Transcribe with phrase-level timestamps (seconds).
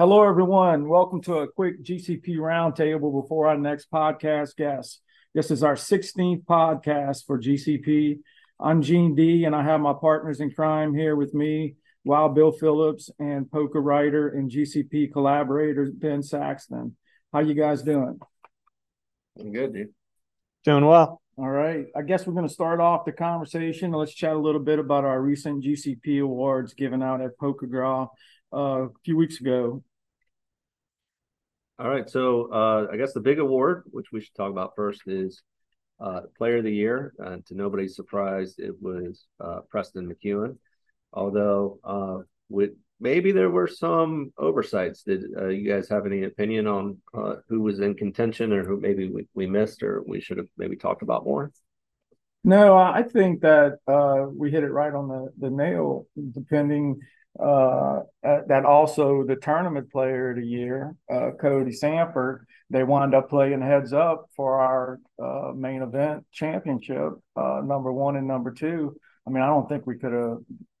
[0.00, 0.88] Hello, everyone.
[0.88, 5.02] Welcome to a quick GCP roundtable before our next podcast guest.
[5.34, 8.20] This is our 16th podcast for GCP.
[8.58, 12.50] I'm Gene D, and I have my partners in crime here with me, Wild Bill
[12.50, 16.96] Phillips, and poker writer and GCP collaborator Ben Saxton.
[17.30, 18.18] How you guys doing?
[19.38, 19.88] I'm good, dude.
[20.64, 21.20] Doing well.
[21.36, 21.88] All right.
[21.94, 23.92] I guess we're going to start off the conversation.
[23.92, 28.06] Let's chat a little bit about our recent GCP awards given out at Poker Gras
[28.50, 29.82] uh, a few weeks ago.
[31.80, 32.10] All right.
[32.10, 35.42] So uh, I guess the big award, which we should talk about first, is
[35.98, 37.14] uh, Player of the Year.
[37.18, 40.58] And to nobody's surprise, it was uh, Preston McEwen.
[41.10, 42.18] Although uh,
[42.50, 45.04] with maybe there were some oversights.
[45.04, 46.98] Did uh, you guys have any opinion on
[47.48, 50.76] who was in contention or who maybe we, we missed or we should have maybe
[50.76, 51.50] talked about more?
[52.44, 53.78] No, I think that
[54.36, 57.00] we hit it right on the, the nail, depending
[57.38, 63.28] uh, that also the tournament player of the year, uh, Cody Sanford, they wound up
[63.28, 68.96] playing heads up for our uh, main event championship, uh, number one and number two.
[69.26, 70.38] I mean, I don't think we could have,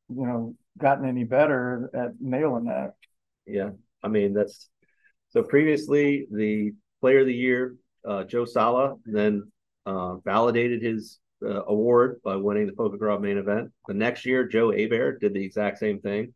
[0.08, 2.94] you know, gotten any better at nailing that.
[3.46, 3.70] Yeah,
[4.02, 4.68] I mean that's
[5.30, 5.42] so.
[5.42, 9.50] Previously, the player of the year, uh, Joe Sala, then
[9.86, 13.70] uh, validated his uh, award by winning the Poker PokerGraw main event.
[13.88, 16.34] The next year, Joe Hebert did the exact same thing.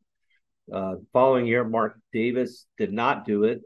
[0.73, 3.63] Uh, following year, Mark Davis did not do it.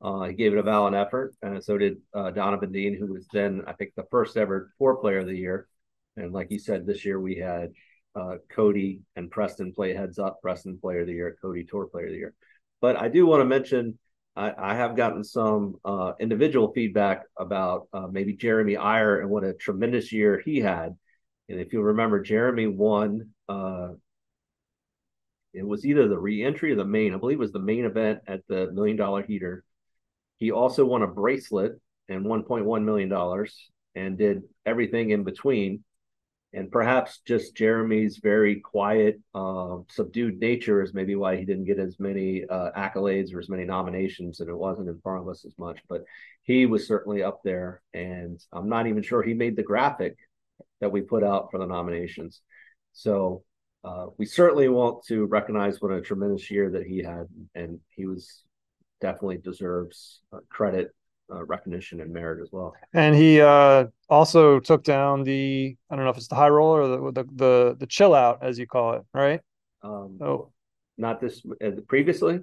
[0.00, 3.26] Uh, he gave it a valiant effort, and so did uh, Donovan Dean, who was
[3.32, 5.66] then, I think, the first ever tour player of the year.
[6.16, 7.72] And like you said, this year we had
[8.14, 10.40] uh, Cody and Preston play heads up.
[10.42, 12.34] Preston player of the year, Cody tour player of the year.
[12.80, 13.98] But I do want to mention
[14.36, 19.44] I, I have gotten some uh, individual feedback about uh, maybe Jeremy Iyer and what
[19.44, 20.94] a tremendous year he had.
[21.48, 23.30] And if you remember, Jeremy won.
[25.56, 27.14] It was either the reentry or the main.
[27.14, 29.64] I believe it was the main event at the Million Dollar Heater.
[30.38, 35.82] He also won a bracelet and 1.1 million dollars, and did everything in between
[36.56, 41.78] and perhaps just Jeremy's very quiet, uh, subdued nature is maybe why he didn't get
[41.78, 45.44] as many uh, accolades or as many nominations, and it wasn't in front of us
[45.44, 45.78] as much.
[45.86, 46.04] But
[46.44, 50.16] he was certainly up there, and I'm not even sure he made the graphic
[50.80, 52.40] that we put out for the nominations.
[52.94, 53.44] So
[53.86, 58.04] uh, we certainly want to recognize what a tremendous year that he had, and he
[58.04, 58.42] was
[59.00, 60.92] definitely deserves uh, credit
[61.32, 62.74] uh, recognition and merit as well.
[62.92, 66.82] And he uh, also took down the I don't know if it's the high roller
[66.82, 69.40] or the the the, the chill out as you call it, right?
[69.82, 70.50] Um, oh,
[70.98, 72.40] not this uh, previously.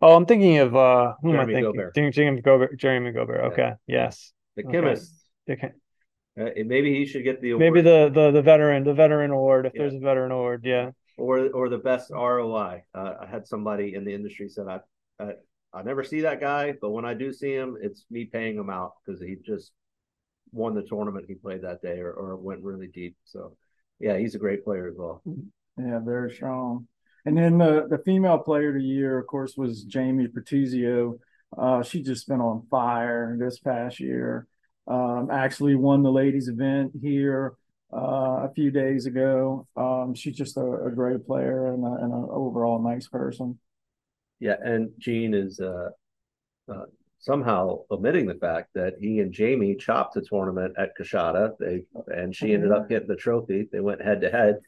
[0.00, 1.72] Oh, I'm thinking of uh, who Jeremy am I thinking?
[1.72, 2.14] Gobert.
[2.14, 2.78] Jeremy Gobert.
[2.78, 3.52] Jeremy Gobert.
[3.52, 4.32] Okay, yes.
[4.54, 5.12] The chemist.
[5.50, 5.72] Okay.
[6.38, 7.60] Uh, maybe he should get the award.
[7.60, 9.82] maybe the the the veteran the veteran award if Yeah.
[9.82, 10.62] there's a veteran award.
[10.64, 10.90] Yeah.
[11.18, 12.82] or or the best ROI.
[12.94, 14.80] Uh, I had somebody in the industry said I,
[15.18, 15.32] I
[15.72, 18.70] I never see that guy, but when I do see him, it's me paying him
[18.70, 19.72] out because he just
[20.52, 23.16] won the tournament he played that day or, or went really deep.
[23.24, 23.56] So
[23.98, 25.22] yeah, he's a great player as well.
[25.78, 26.86] Yeah, very strong.
[27.24, 31.18] And then the the female player of the year, of course, was Jamie Pertuzio.
[31.56, 34.46] Uh, she just been on fire this past year.
[34.88, 37.54] Um, actually won the ladies event here
[37.92, 39.66] uh, a few days ago.
[39.76, 43.58] Um, she's just a, a great player and, an overall nice person.
[44.38, 45.90] Yeah, and Gene is uh,
[46.72, 46.84] uh,
[47.18, 51.54] somehow omitting the fact that he and Jamie chopped the tournament at Coushatta.
[51.58, 53.68] They and she ended up getting the trophy.
[53.72, 54.58] They went head to head.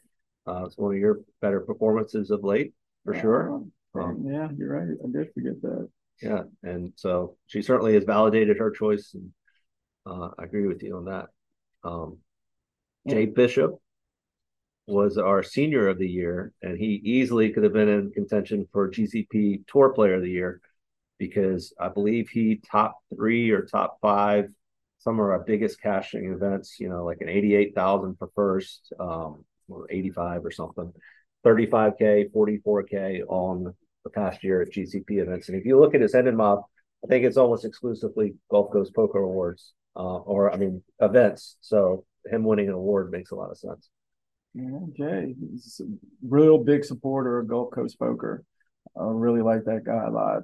[0.47, 2.73] Uh, it's one of your better performances of late,
[3.05, 3.63] for sure.
[3.95, 4.97] Um, yeah, you're right.
[5.03, 5.89] I did forget that.
[6.21, 9.31] Yeah, and so she certainly has validated her choice, and
[10.09, 11.27] uh, I agree with you on that.
[11.83, 12.17] Um,
[13.07, 13.79] Jay Bishop
[14.87, 18.89] was our senior of the year, and he easily could have been in contention for
[18.89, 20.61] GCP Tour Player of the Year
[21.17, 24.49] because I believe he top three or top five
[24.99, 26.79] some of our biggest cashing events.
[26.79, 30.91] You know, like an eighty-eight thousand for first, um, or eighty-five or something,
[31.43, 33.73] thirty-five k, forty-four k on
[34.03, 35.49] the past year at GCP events.
[35.49, 36.63] And if you look at his Hendon Mob,
[37.03, 41.57] I think it's almost exclusively Gulf Coast Poker Awards, uh, or I mean events.
[41.61, 43.89] So him winning an award makes a lot of sense.
[44.53, 45.87] Yeah, Jay, he's a
[46.27, 48.43] real big supporter of Gulf Coast Poker.
[48.97, 50.43] I really like that guy a lot.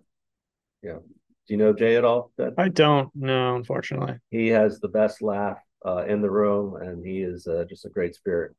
[0.83, 0.99] Yeah.
[1.47, 2.31] Do you know Jay at all?
[2.37, 2.53] Ben?
[2.57, 4.19] I don't know, unfortunately.
[4.29, 7.89] He has the best laugh uh, in the room, and he is uh, just a
[7.89, 8.55] great spirit.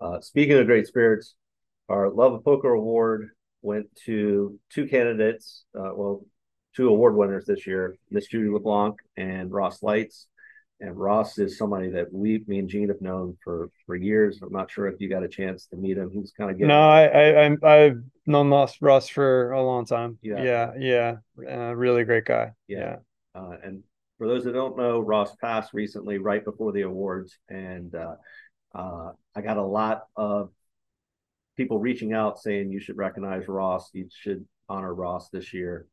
[0.00, 1.34] Uh, speaking of great spirits,
[1.88, 3.30] our Love of Poker Award
[3.62, 5.64] went to two candidates.
[5.74, 6.24] Uh, well,
[6.74, 10.26] two award winners this year: Miss Judy LeBlanc and Ross Lights.
[10.80, 14.40] And Ross is somebody that we, me and Gene have known for for years.
[14.42, 16.10] I'm not sure if you got a chance to meet him.
[16.12, 19.84] He's kind of getting No, I, I, I'm, I've known Ross, Russ for a long
[19.84, 20.18] time.
[20.22, 20.42] Yeah.
[20.42, 20.72] Yeah.
[20.78, 21.16] Yeah.
[21.38, 22.52] Uh, really great guy.
[22.66, 22.96] Yeah.
[23.34, 23.82] Uh, and
[24.16, 28.14] for those that don't know, Ross passed recently, right before the awards, and uh,
[28.74, 30.50] uh, I got a lot of
[31.56, 35.86] people reaching out saying you should recognize Ross, you should honor Ross this year.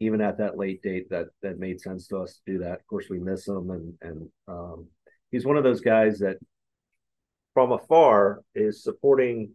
[0.00, 2.80] Even at that late date, that that made sense to us to do that.
[2.80, 4.86] Of course, we miss him, and and um,
[5.30, 6.36] he's one of those guys that,
[7.54, 9.50] from afar, is supporting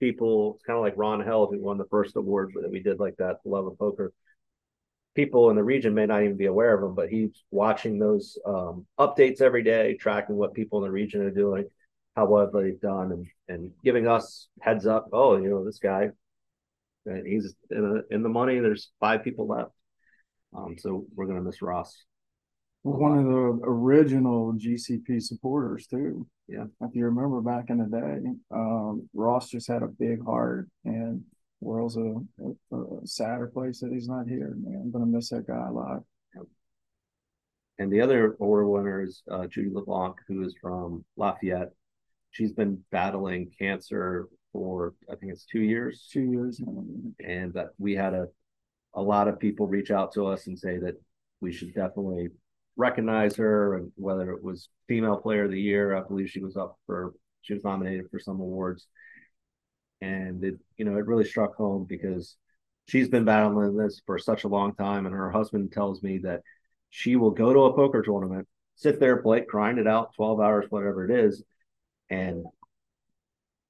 [0.00, 0.54] people.
[0.54, 3.16] It's kind of like Ron Held, who won the first award that we did like
[3.18, 4.12] that, Love of Poker
[5.14, 8.38] people in the region may not even be aware of him, but he's watching those
[8.46, 11.64] um, updates every day, tracking what people in the region are doing,
[12.16, 15.08] how well they've done, and and giving us heads up.
[15.12, 16.10] Oh, you know this guy,
[17.06, 18.58] and he's in, a, in the money.
[18.58, 19.70] There's five people left,
[20.56, 22.04] um, so we're gonna miss Ross.
[22.82, 26.26] One of the original GCP supporters too.
[26.48, 26.64] Yeah.
[26.82, 31.24] If you remember back in the day, um, Ross just had a big heart and
[31.60, 32.14] world's a,
[32.72, 34.82] a, a, sadder place that he's not here, man.
[34.84, 36.02] I'm gonna miss that guy a lot.
[37.78, 41.72] And the other award winner is uh, Judy LeBlanc, who is from Lafayette.
[42.30, 46.08] She's been battling cancer for I think it's two years.
[46.10, 46.62] Two years,
[47.20, 48.28] and that we had a
[48.94, 50.94] a lot of people reach out to us and say that
[51.42, 52.28] we should definitely
[52.76, 56.56] recognize her, and whether it was female player of the year, I believe she was
[56.56, 57.12] up for
[57.42, 58.86] she was nominated for some awards
[60.04, 62.36] and it you know it really struck home because
[62.88, 66.40] she's been battling this for such a long time and her husband tells me that
[66.90, 68.46] she will go to a poker tournament
[68.76, 71.42] sit there play grind it out 12 hours whatever it is
[72.10, 72.44] and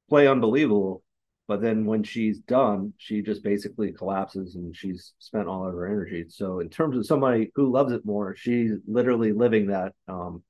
[0.09, 1.03] play unbelievable
[1.47, 5.87] but then when she's done she just basically collapses and she's spent all of her
[5.87, 6.25] energy.
[6.29, 10.43] So in terms of somebody who loves it more she's literally living that um,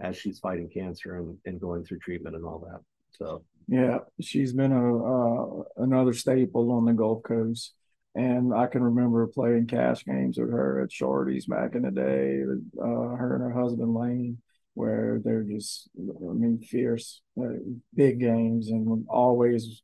[0.00, 2.80] as she's fighting cancer and, and going through treatment and all that.
[3.18, 7.74] So yeah, she's been a uh, another staple on the Gulf Coast,
[8.14, 12.42] and I can remember playing cash games with her at Shorty's back in the day.
[12.80, 14.38] Uh, her and her husband Lane,
[14.78, 17.58] where they're just, I mean, fierce, uh,
[17.94, 19.82] big games, and always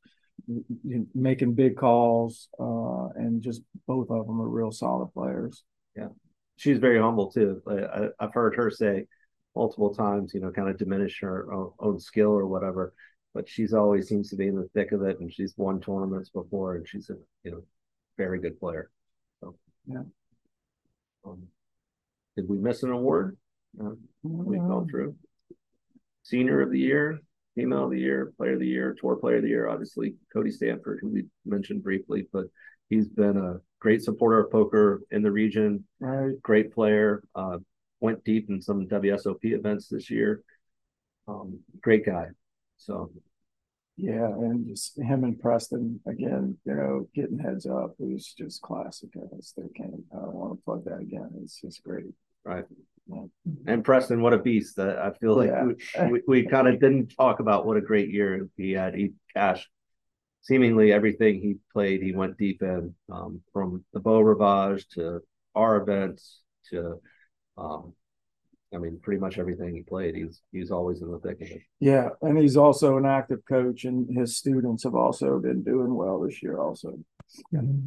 [1.14, 2.49] making big calls.
[2.58, 5.64] Uh, and just both of them are real solid players.
[5.96, 6.08] Yeah,
[6.56, 7.62] she's very humble too.
[7.69, 9.06] I, I've heard her say
[9.56, 11.49] multiple times, you know, kind of diminish her
[11.79, 12.93] own skill or whatever
[13.35, 16.31] but she's always seems to be in the thick of it, and she's won tournaments
[16.31, 17.62] before, and she's a you know
[18.17, 18.91] very good player.
[19.41, 19.56] So
[19.87, 20.05] yeah.
[21.26, 21.49] Um,
[22.37, 23.37] did we miss an award?
[23.81, 23.91] Uh,
[24.23, 25.15] we gone through
[26.23, 27.19] senior of the year,
[27.55, 29.69] female of the year, player of the year, tour player of the year.
[29.69, 32.47] Obviously, Cody Stanford, who we mentioned briefly, but
[32.88, 35.85] he's been a great supporter of poker in the region.
[36.00, 37.23] Right, great player.
[37.35, 37.59] Uh,
[38.00, 40.43] went deep in some WSOP events this year.
[41.29, 42.29] Um, great guy.
[42.77, 43.11] So
[43.97, 49.11] yeah, and just him and Preston again, you know, getting heads up was just classic.
[49.17, 49.20] I
[49.77, 51.31] can't I don't want to plug that again.
[51.43, 52.06] It's just great.
[52.44, 52.65] Right.
[53.06, 53.25] Yeah.
[53.67, 54.79] And Preston, what a beast.
[54.79, 55.65] Uh, I feel like yeah.
[55.65, 58.95] we, we, we kind of didn't talk about what a great year he had.
[58.95, 59.69] He cashed
[60.43, 62.03] seemingly everything he played.
[62.03, 65.20] He went deep in um, from the Beau Rivage to
[65.55, 67.01] our events to
[67.56, 67.94] um,
[68.75, 71.63] I mean, pretty much everything he played, he's he's always in the thick of it.
[71.81, 76.20] Yeah, and he's also an active coach, and his students have also been doing well
[76.20, 76.58] this year.
[76.58, 76.99] Also,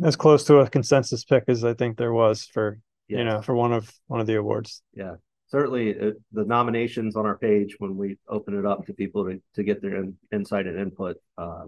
[0.03, 3.55] as close to a consensus pick as I think there was for you know for
[3.55, 4.81] one of one of the awards.
[4.93, 5.15] Yeah,
[5.47, 9.41] certainly it, the nominations on our page when we open it up to people to
[9.55, 11.65] to get their in, insight and input, uh,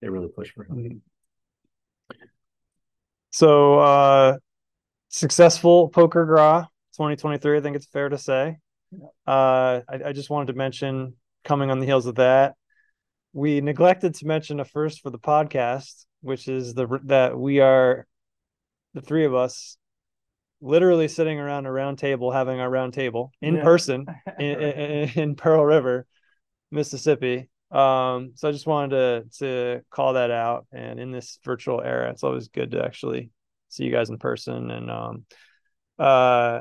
[0.00, 0.76] they really push for him.
[0.76, 0.96] Mm-hmm.
[3.30, 4.36] So, uh,
[5.08, 6.62] successful poker gras
[6.94, 7.58] 2023.
[7.58, 8.56] I think it's fair to say.
[9.26, 12.54] Uh, I, I just wanted to mention, coming on the heels of that,
[13.32, 18.06] we neglected to mention a first for the podcast, which is the that we are
[18.94, 19.76] the three of us
[20.60, 23.62] literally sitting around a round table having our round table in yeah.
[23.62, 24.06] person
[24.38, 26.06] in, in, in, Pearl River,
[26.70, 27.48] Mississippi.
[27.70, 30.66] Um, so I just wanted to to call that out.
[30.72, 33.30] And in this virtual era, it's always good to actually
[33.68, 34.70] see you guys in person.
[34.70, 35.24] And um,
[35.98, 36.60] uh,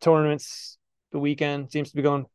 [0.00, 0.78] tournaments
[1.12, 2.26] the weekend seems to be going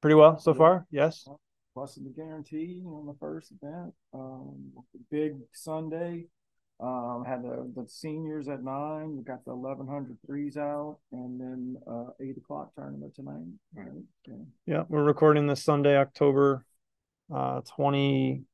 [0.00, 0.86] pretty well so far.
[0.90, 1.26] Yes.
[1.72, 3.92] Plus the guarantee on the first event.
[4.12, 4.72] Um,
[5.10, 6.26] big Sunday.
[6.80, 9.16] Um, had the, the seniors at nine.
[9.16, 13.44] We got the 1100 threes out, and then uh, eight o'clock tournament tonight.
[13.74, 13.88] Right.
[14.26, 14.34] Yeah.
[14.66, 16.66] yeah, we're recording this Sunday, October
[17.32, 18.44] uh, 22nd,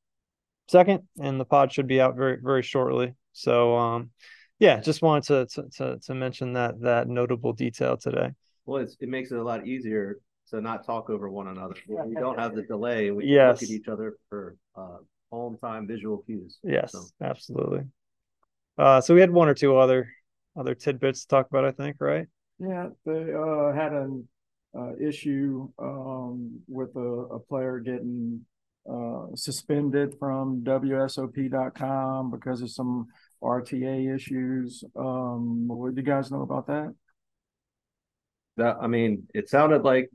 [1.21, 3.15] and the pod should be out very very shortly.
[3.33, 4.11] So, um,
[4.59, 8.33] yeah, just wanted to, to to to mention that that notable detail today.
[8.67, 10.19] Well, it's, it makes it a lot easier
[10.51, 11.75] to not talk over one another.
[11.89, 13.09] We don't have the delay.
[13.09, 13.63] and We can Yes.
[13.63, 14.99] look at each other for uh
[15.33, 16.59] home time visual cues.
[16.63, 17.85] Yes, So, absolutely.
[18.79, 20.11] Uh, so we had one or two other
[20.57, 22.27] other tidbits to talk about, I think, right?
[22.59, 24.29] Yeah, they uh had an
[24.79, 28.45] uh issue um with a, a player getting
[28.91, 33.09] uh suspended from WSOP.com because of some
[33.43, 34.85] RTA issues.
[34.97, 36.95] Um, what do you guys know about that?
[38.57, 40.11] That, I mean, it sounded like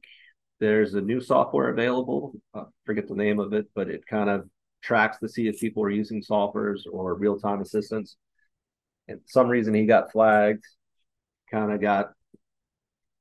[0.59, 2.35] there's a new software available.
[2.53, 4.47] Uh, forget the name of it, but it kind of
[4.83, 8.17] tracks to see if people are using softwares or real-time assistance.
[9.07, 10.63] And some reason he got flagged,
[11.51, 12.11] kind of got,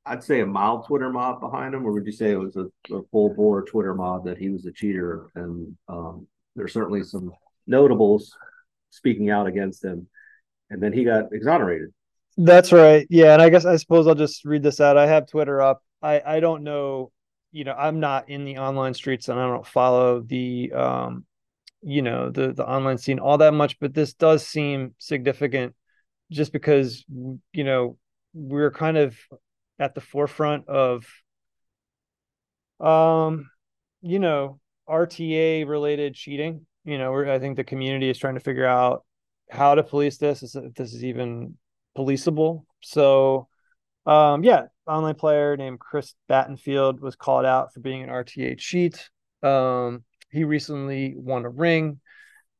[0.06, 2.66] I'd say a mild Twitter mob behind him, or would you say it was a,
[2.94, 5.30] a full bore Twitter mob that he was a cheater?
[5.34, 6.26] And um,
[6.56, 7.32] there's certainly some
[7.66, 8.36] notables
[8.90, 10.08] speaking out against him.
[10.70, 11.92] And then he got exonerated.
[12.36, 13.06] That's right.
[13.10, 14.96] Yeah, and I guess I suppose I'll just read this out.
[14.96, 15.82] I have Twitter up.
[16.02, 17.12] I I don't know,
[17.52, 21.26] you know, I'm not in the online streets and I don't follow the um
[21.84, 25.74] you know, the the online scene all that much, but this does seem significant
[26.30, 27.98] just because you know,
[28.32, 29.16] we're kind of
[29.78, 31.06] at the forefront of
[32.80, 33.50] um
[34.02, 36.66] you know, RTA related cheating.
[36.84, 39.04] You know, I think the community is trying to figure out
[39.50, 41.56] how to police this, if this is even
[41.94, 42.66] policeable.
[42.82, 43.48] So,
[44.04, 49.08] um, yeah, online player named Chris Battenfield was called out for being an RTA cheat.
[49.42, 52.00] Um, he recently won a ring,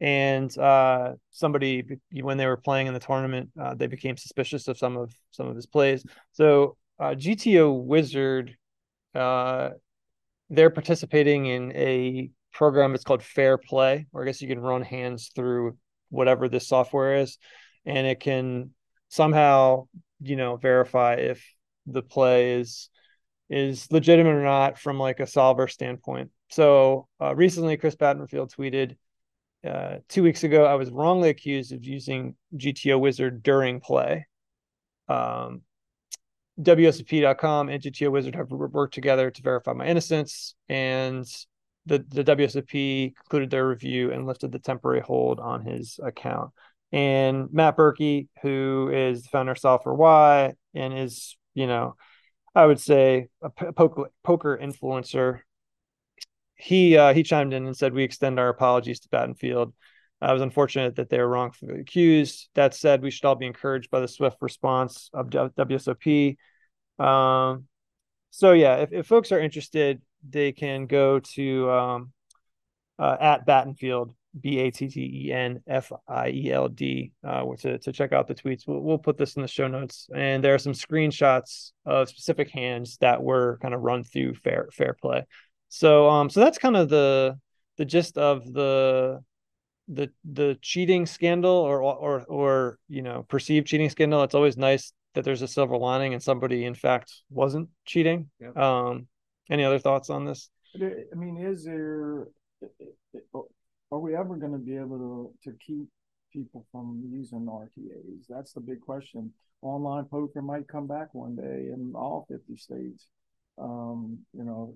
[0.00, 4.78] and uh, somebody when they were playing in the tournament, uh, they became suspicious of
[4.78, 6.04] some of some of his plays.
[6.33, 8.57] So, uh, GTO Wizard,
[9.14, 9.71] uh,
[10.50, 12.95] they're participating in a program.
[12.95, 15.76] It's called Fair Play, where I guess you can run hands through
[16.11, 17.38] whatever this software is,
[17.85, 18.71] and it can
[19.09, 19.87] somehow
[20.21, 21.45] you know verify if
[21.87, 22.88] the play is
[23.50, 26.31] is legitimate or not from like a solver standpoint.
[26.51, 28.97] So uh, recently, Chris Battenfield tweeted
[29.69, 34.27] uh, two weeks ago, I was wrongly accused of using GTO Wizard during play.
[35.09, 35.63] Um,
[36.61, 41.25] WSOP.com and GTO Wizard have worked together to verify my innocence, and
[41.87, 46.53] the the WSOP concluded their review and lifted the temporary hold on his account.
[46.93, 51.97] And Matt Berkey, who is the founder of Solve For Why and is, you know,
[52.55, 55.41] I would say a poker, poker influencer,
[56.64, 59.75] he uh, he chimed in and said, "We extend our apologies to Battenfield.
[60.21, 62.49] I was unfortunate that they were wrongfully accused.
[62.54, 66.37] That said, we should all be encouraged by the swift response of WSOP.
[66.99, 67.64] Um,
[68.30, 72.12] so yeah, if, if folks are interested, they can go to um,
[72.99, 77.44] uh, at Battenfield B A T T E N F I E L D uh,
[77.59, 78.66] to to check out the tweets.
[78.66, 82.50] We'll, we'll put this in the show notes, and there are some screenshots of specific
[82.50, 85.26] hands that were kind of run through fair fair play.
[85.75, 87.37] So um so that's kind of the
[87.78, 89.21] the gist of the
[89.88, 94.23] the the cheating scandal or or or you know perceived cheating scandal.
[94.23, 98.31] It's always nice that there's a silver lining and somebody in fact wasn't cheating.
[98.38, 98.57] Yep.
[98.57, 99.09] Um,
[99.50, 100.49] any other thoughts on this?
[100.76, 102.28] I mean, is there,
[103.90, 104.99] are we ever going to be able
[105.45, 105.88] to, to keep
[106.33, 108.26] people from using RTAs?
[108.28, 109.33] That's the big question.
[109.62, 113.07] Online poker might come back one day in all 50 states.
[113.58, 114.75] Um, you know,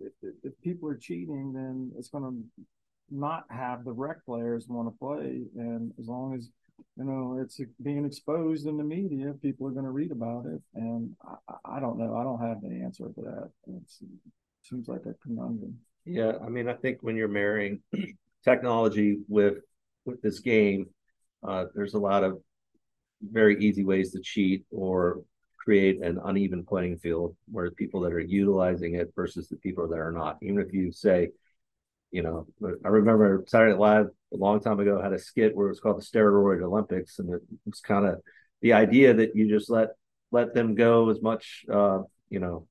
[0.00, 2.64] if, if, people are cheating, then it's going to
[3.10, 5.42] not have the rec players want to play.
[5.56, 6.48] And as long as,
[6.96, 10.62] you know, it's being exposed in the media, people are going to read about it.
[10.74, 12.16] And I, I don't know.
[12.16, 13.50] I don't have the answer for that.
[13.82, 14.08] It's, it
[14.62, 15.78] seems like a conundrum.
[16.06, 17.80] Yeah, I mean, I think when you're marrying
[18.44, 19.58] technology with
[20.06, 20.86] with this game,
[21.46, 22.38] uh, there's a lot of
[23.22, 25.22] very easy ways to cheat or
[25.64, 29.98] create an uneven playing field where people that are utilizing it versus the people that
[29.98, 30.36] are not.
[30.42, 31.30] Even if you say,
[32.10, 32.46] you know,
[32.84, 35.80] I remember Saturday Night Live a long time ago had a skit where it was
[35.80, 38.20] called the Steroid Olympics, and it was kind of
[38.60, 39.90] the idea that you just let
[40.30, 42.66] let them go as much, uh, you know,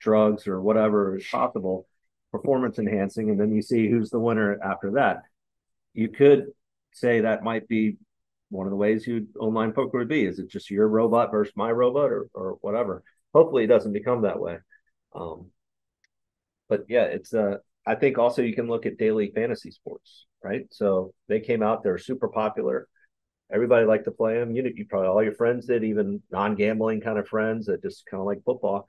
[0.00, 1.86] drugs or whatever as possible
[2.30, 5.22] performance enhancing, and then you see who's the winner after that.
[5.94, 6.46] You could
[6.92, 7.96] say that might be
[8.50, 10.24] one of the ways you online poker would be.
[10.24, 13.02] Is it just your robot versus my robot or or whatever?
[13.34, 14.58] Hopefully it doesn't become that way.
[15.14, 15.50] Um,
[16.68, 20.66] but yeah, it's uh I think also you can look at daily fantasy sports, right?
[20.70, 22.88] So they came out, they're super popular.
[23.52, 24.50] Everybody liked to play them.
[24.56, 28.20] You, you probably all your friends did, even non-gambling kind of friends that just kind
[28.20, 28.86] of like football.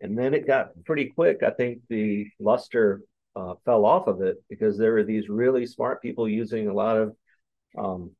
[0.00, 1.44] And then it got pretty quick.
[1.44, 3.02] I think the luster
[3.36, 6.96] uh, fell off of it because there were these really smart people using a lot
[6.96, 7.16] of,
[7.78, 8.10] um,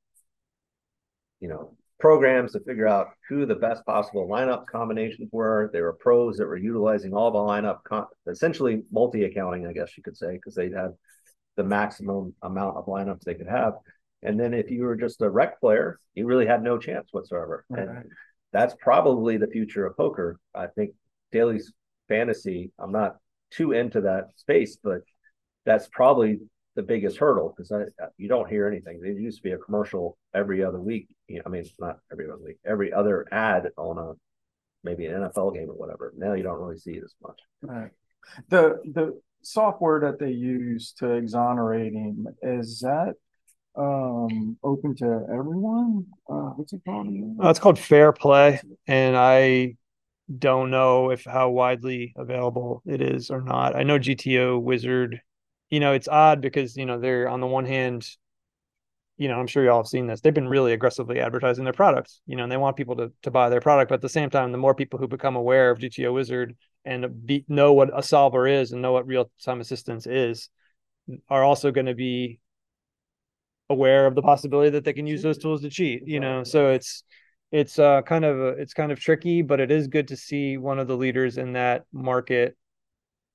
[1.41, 5.71] you know, programs to figure out who the best possible lineup combinations were.
[5.73, 7.81] There were pros that were utilizing all the lineup,
[8.27, 10.93] essentially multi accounting, I guess you could say, because they had
[11.57, 13.75] the maximum amount of lineups they could have.
[14.23, 17.65] And then if you were just a rec player, you really had no chance whatsoever.
[17.69, 17.89] Right.
[17.89, 18.05] And
[18.53, 20.39] that's probably the future of poker.
[20.55, 20.93] I think
[21.33, 21.61] daily
[22.09, 23.17] fantasy, I'm not
[23.51, 25.01] too into that space, but
[25.65, 26.39] that's probably
[26.81, 27.71] the biggest hurdle because
[28.17, 29.01] you don't hear anything.
[29.01, 31.09] There used to be a commercial every other week.
[31.45, 34.13] I mean, it's not every other week, every other ad on a
[34.83, 36.13] maybe an NFL game or whatever.
[36.17, 37.39] Now you don't really see it as much.
[37.61, 37.91] Right.
[38.49, 43.15] The the software that they use to exonerate him is that
[43.77, 47.07] um open to everyone uh what's it called
[47.43, 49.75] uh, it's called fair play and i
[50.39, 55.21] don't know if how widely available it is or not i know gto wizard
[55.71, 58.07] you know it's odd because you know they're on the one hand
[59.17, 62.21] you know i'm sure y'all have seen this they've been really aggressively advertising their products
[62.27, 64.31] you know and they want people to, to buy their product but at the same
[64.31, 68.03] time the more people who become aware of gto wizard and be, know what a
[68.03, 70.49] solver is and know what real time assistance is
[71.29, 72.41] are also going to be
[73.69, 76.43] aware of the possibility that they can use those tools to cheat you know?
[76.43, 77.05] So it's
[77.53, 80.79] it's uh kind of it's kind of tricky but it is good to see one
[80.79, 82.57] of the leaders in that market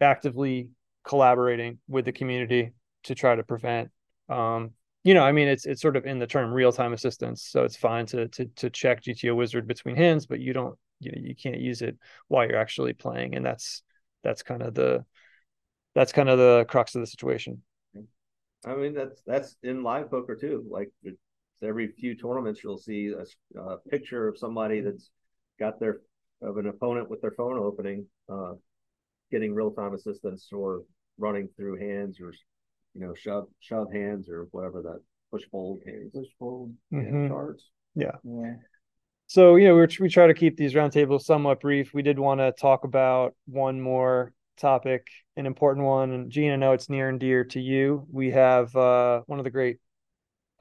[0.01, 0.70] actively
[1.06, 3.92] collaborating with the community to try to prevent
[4.30, 4.72] um
[5.04, 7.44] you know i mean it's it's sort of in the term real-time assistance.
[7.44, 11.12] So it's fine to to to check gto wizard between hands but you don't you
[11.12, 11.98] know you can't use it
[12.28, 13.36] while you're actually playing.
[13.36, 13.84] And that's
[14.24, 15.06] that's kind of the
[15.94, 17.62] that's kind of the crux of the situation.
[18.66, 20.66] I mean that's that's in live poker too.
[20.70, 20.92] Like
[21.62, 25.10] every few tournaments you'll see a, a, picture of somebody that's
[25.60, 26.02] got their
[26.42, 28.52] of an opponent with their phone opening uh
[29.32, 30.84] getting real-time assistance or
[31.17, 32.34] running through hands or
[32.93, 35.00] you know shove shove hands or whatever that
[35.31, 37.27] push fold hands push fold mm-hmm.
[37.27, 38.12] cards yeah.
[38.24, 38.53] yeah
[39.27, 41.93] so, you know, we we try to keep these roundtables somewhat brief.
[41.93, 46.12] We did want to talk about one more topic, an important one.
[46.12, 48.06] And Gene, I know it's near and dear to you.
[48.12, 49.78] We have uh, one of the great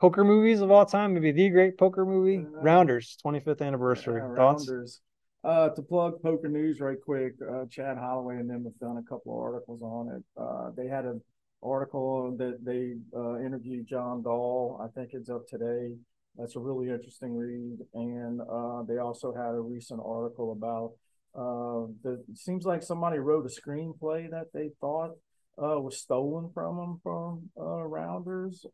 [0.00, 4.20] poker movies of all time, maybe the great poker movie, uh, Rounders, 25th anniversary.
[4.20, 4.68] Yeah, Thoughts?
[4.68, 5.00] Rounders.
[5.44, 9.02] Uh, to plug Poker News right quick, uh, Chad Holloway and them have done a
[9.02, 10.22] couple of articles on it.
[10.40, 11.20] Uh, they had an
[11.62, 14.80] article that they uh, interviewed John Dahl.
[14.82, 15.96] I think it's up today.
[16.38, 17.76] That's a really interesting read.
[17.92, 20.92] And uh, they also had a recent article about
[21.38, 25.10] uh, the, it seems like somebody wrote a screenplay that they thought
[25.58, 28.64] was stolen from them from Rounders.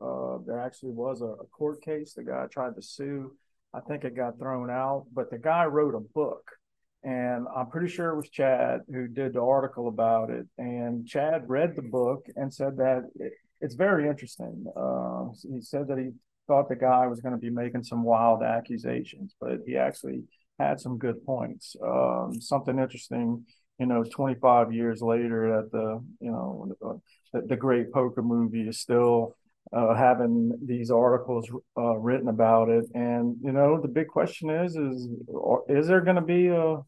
[0.47, 2.15] There actually was a, a, court case.
[2.15, 3.33] The guy tried to sue.
[3.75, 6.51] I think it got thrown out, but the guy wrote a book.
[7.03, 10.47] And I'm pretty sure it was Chad who did the article about it.
[10.59, 14.65] And Chad read the book and said that it, it's very interesting.
[14.77, 16.11] Uh, he said that he
[16.47, 20.25] thought the guy was going to be making some wild accusations, but he actually
[20.59, 21.77] had some good points.
[21.83, 23.45] Um, something interesting,
[23.79, 27.01] you know, 25 years later, that the you know
[27.33, 29.37] the, the great poker movie is still
[29.73, 34.77] uh, having these articles uh, written about it, and you know, the big question is
[34.77, 35.09] is
[35.69, 36.79] is there going to be a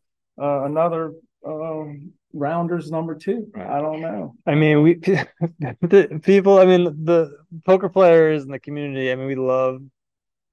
[0.41, 1.13] uh, another
[1.47, 3.49] um, rounders number two.
[3.55, 3.67] Right.
[3.67, 4.35] I don't know.
[4.47, 6.59] I mean, we the people.
[6.59, 9.11] I mean, the poker players in the community.
[9.11, 9.83] I mean, we love.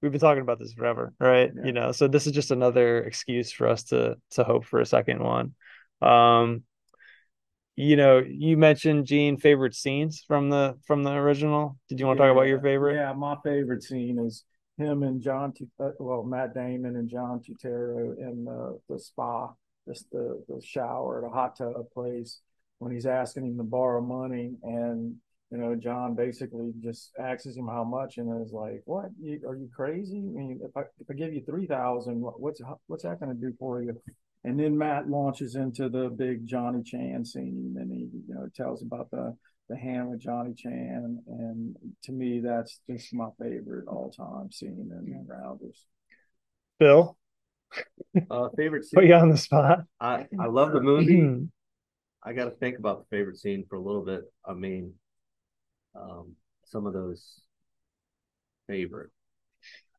[0.02, 1.52] We've been talking about this forever, right?
[1.54, 1.66] Yeah.
[1.66, 4.86] You know, so this is just another excuse for us to to hope for a
[4.86, 5.56] second one.
[6.02, 6.64] Um,
[7.76, 11.78] you know, you mentioned Gene favorite scenes from the from the original.
[11.88, 12.96] Did you want to yeah, talk about your favorite?
[12.96, 14.44] Yeah, my favorite scene is
[14.78, 19.54] him and John, uh, well, Matt Damon and John Turturro in the the spa
[19.90, 22.40] just the, the shower, the hot tub place
[22.78, 24.54] when he's asking him to borrow money.
[24.64, 25.16] And,
[25.52, 29.56] you know, John basically just asks him how much and is like, what, you, are
[29.56, 30.18] you crazy?
[30.18, 33.54] I mean, if I, if I give you 3000 what's, what's that going to do
[33.60, 34.00] for you?
[34.44, 38.82] And then Matt launches into the big Johnny Chan scene and he, you know, tells
[38.82, 39.36] about the,
[39.68, 41.22] the hand with Johnny Chan.
[41.28, 45.86] And to me, that's just my favorite all time scene in Rounders.
[46.80, 47.18] Bill?
[48.30, 49.02] Uh, favorite scene.
[49.02, 49.80] Put you on the spot.
[50.00, 51.48] I, I love the movie.
[52.24, 54.22] I got to think about the favorite scene for a little bit.
[54.46, 54.94] I mean,
[55.96, 56.34] um,
[56.66, 57.42] some of those
[58.68, 59.12] favorite.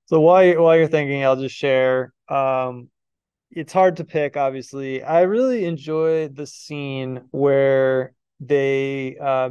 [0.06, 2.12] So while while you're thinking, I'll just share.
[2.28, 2.88] Um,
[3.50, 4.37] it's hard to pick.
[4.37, 9.50] Obviously, I really enjoy the scene where they, uh,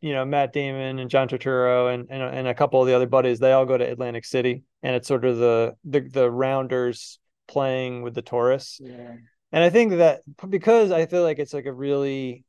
[0.00, 3.06] you know, Matt Damon and John Turturro and, and and a couple of the other
[3.06, 3.38] buddies.
[3.38, 8.02] They all go to Atlantic City, and it's sort of the the the rounders playing
[8.02, 8.80] with the Taurus.
[8.82, 9.14] Yeah.
[9.52, 12.44] And I think that because I feel like it's like a really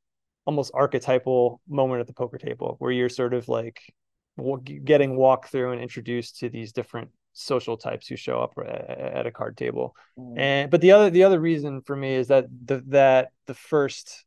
[0.45, 3.81] almost archetypal moment at the poker table where you're sort of like
[4.83, 9.31] getting walked through and introduced to these different social types who show up at, a
[9.31, 9.95] card table.
[10.17, 10.39] Mm.
[10.39, 14.25] And but the other the other reason for me is that the that the first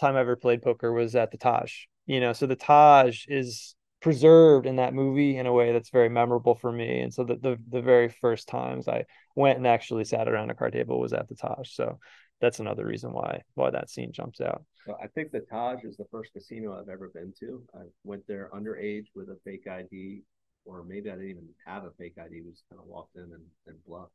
[0.00, 1.72] time I ever played poker was at the Taj.
[2.06, 3.75] You know, so the Taj is
[4.06, 7.00] preserved in that movie in a way that's very memorable for me.
[7.00, 10.54] And so the the, the very first times I went and actually sat around a
[10.54, 11.72] card table was at the Taj.
[11.72, 11.98] So
[12.40, 14.62] that's another reason why why that scene jumps out.
[14.86, 17.60] So I think the Taj is the first casino I've ever been to.
[17.74, 20.22] I went there underage with a fake ID,
[20.64, 22.42] or maybe I didn't even have a fake ID.
[22.42, 24.12] We just kind of walked in and, and bluffed.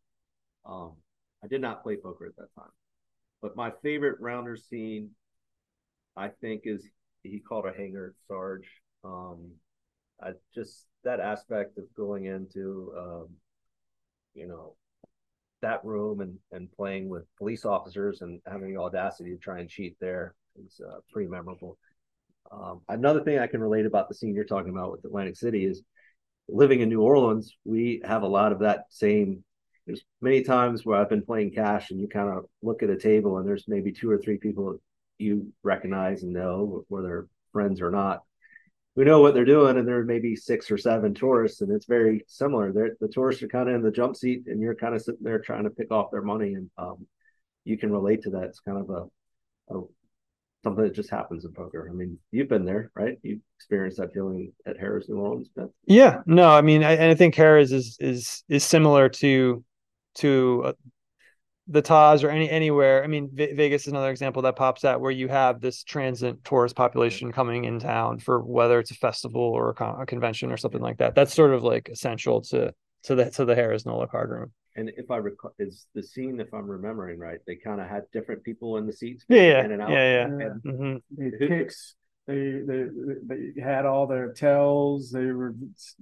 [0.65, 0.93] Um,
[1.43, 2.71] I did not play poker at that time,
[3.41, 5.09] but my favorite rounder scene,
[6.15, 6.81] I think, is
[7.23, 8.69] he called a hanger Sarge.
[9.03, 9.51] Um,
[10.21, 13.27] I just that aspect of going into, um,
[14.33, 14.75] you know,
[15.61, 19.69] that room and and playing with police officers and having the audacity to try and
[19.69, 21.77] cheat there is uh, pretty memorable.
[22.51, 25.65] Um, another thing I can relate about the scene you're talking about with Atlantic City
[25.65, 25.81] is
[26.49, 27.55] living in New Orleans.
[27.63, 29.43] We have a lot of that same.
[29.85, 32.97] There's many times where I've been playing cash and you kind of look at a
[32.97, 34.77] table and there's maybe two or three people
[35.17, 38.23] you recognize and know whether friends or not.
[38.95, 41.85] We know what they're doing, and there may be six or seven tourists, and it's
[41.85, 42.73] very similar.
[42.73, 45.23] They're, the tourists are kind of in the jump seat, and you're kind of sitting
[45.23, 47.07] there trying to pick off their money, and um,
[47.63, 48.43] you can relate to that.
[48.43, 49.81] It's kind of a, a
[50.63, 51.87] something that just happens in poker.
[51.89, 53.17] I mean, you've been there, right?
[53.23, 55.49] You've experienced that feeling at Harrah's New Orleans.
[55.55, 55.69] Beth?
[55.85, 59.63] Yeah, no, I mean, I, I think Harrah's is is is similar to
[60.15, 60.73] to uh,
[61.71, 63.03] the Taj or any anywhere.
[63.03, 66.43] I mean, v- Vegas is another example that pops out where you have this transient
[66.43, 70.51] tourist population coming in town for whether it's a festival or a, con- a convention
[70.51, 71.15] or something like that.
[71.15, 74.51] That's sort of like essential to to the to the Harrah's Nola card room.
[74.75, 78.03] And if I recall, is the scene, if I'm remembering right, they kind of had
[78.13, 79.25] different people in the seats.
[79.27, 79.89] Yeah, yeah, in and out.
[79.91, 80.37] yeah, yeah.
[80.39, 80.71] Yeah.
[80.71, 81.95] hmm They picks.
[82.27, 82.85] They, they
[83.25, 85.11] they had all their tells.
[85.11, 85.55] They were.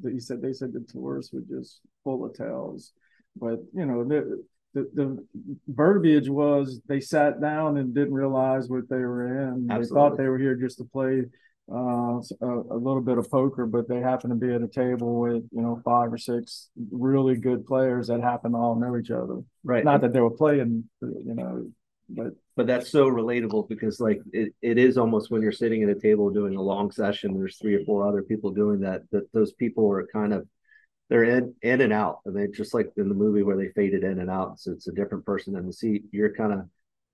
[0.04, 2.92] He said they said the tourists were just full of tells,
[3.36, 5.26] but you know the the, the
[5.68, 9.68] verbiage was they sat down and didn't realize what they were in.
[9.68, 11.24] They thought they were here just to play
[11.72, 15.20] uh, a, a little bit of poker, but they happened to be at a table
[15.20, 19.12] with you know five or six really good players that happen to all know each
[19.12, 19.40] other.
[19.64, 19.84] Right.
[19.84, 21.68] Not that they were playing, you know,
[22.10, 25.90] but but that's so relatable because like it, it is almost when you're sitting at
[25.90, 29.32] a table doing a long session there's three or four other people doing that that
[29.32, 30.48] those people are kind of
[31.10, 34.04] they're in in and out and they just like in the movie where they faded
[34.04, 36.62] in and out so it's a different person in the seat you're kind of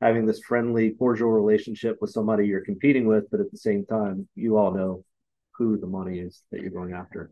[0.02, 4.28] having this friendly cordial relationship with somebody you're competing with but at the same time
[4.36, 5.04] you all know
[5.58, 7.32] who the money is that you're going after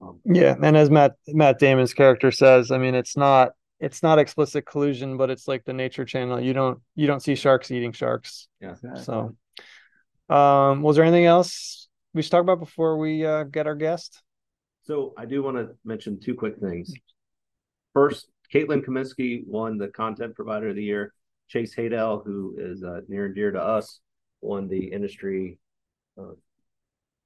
[0.00, 4.18] um, Yeah, and as Matt Matt Damon's character says, I mean, it's not it's not
[4.18, 6.40] explicit collusion, but it's like the Nature Channel.
[6.40, 8.48] You don't you don't see sharks eating sharks.
[8.60, 9.36] yeah So,
[10.28, 14.22] um, was there anything else we should talk about before we uh, get our guest?
[14.82, 16.92] So I do want to mention two quick things.
[17.92, 21.12] First, Caitlin Kaminsky won the Content Provider of the Year.
[21.48, 24.00] Chase Haydell, who is uh, near and dear to us,
[24.40, 25.58] won the industry
[26.18, 26.34] uh,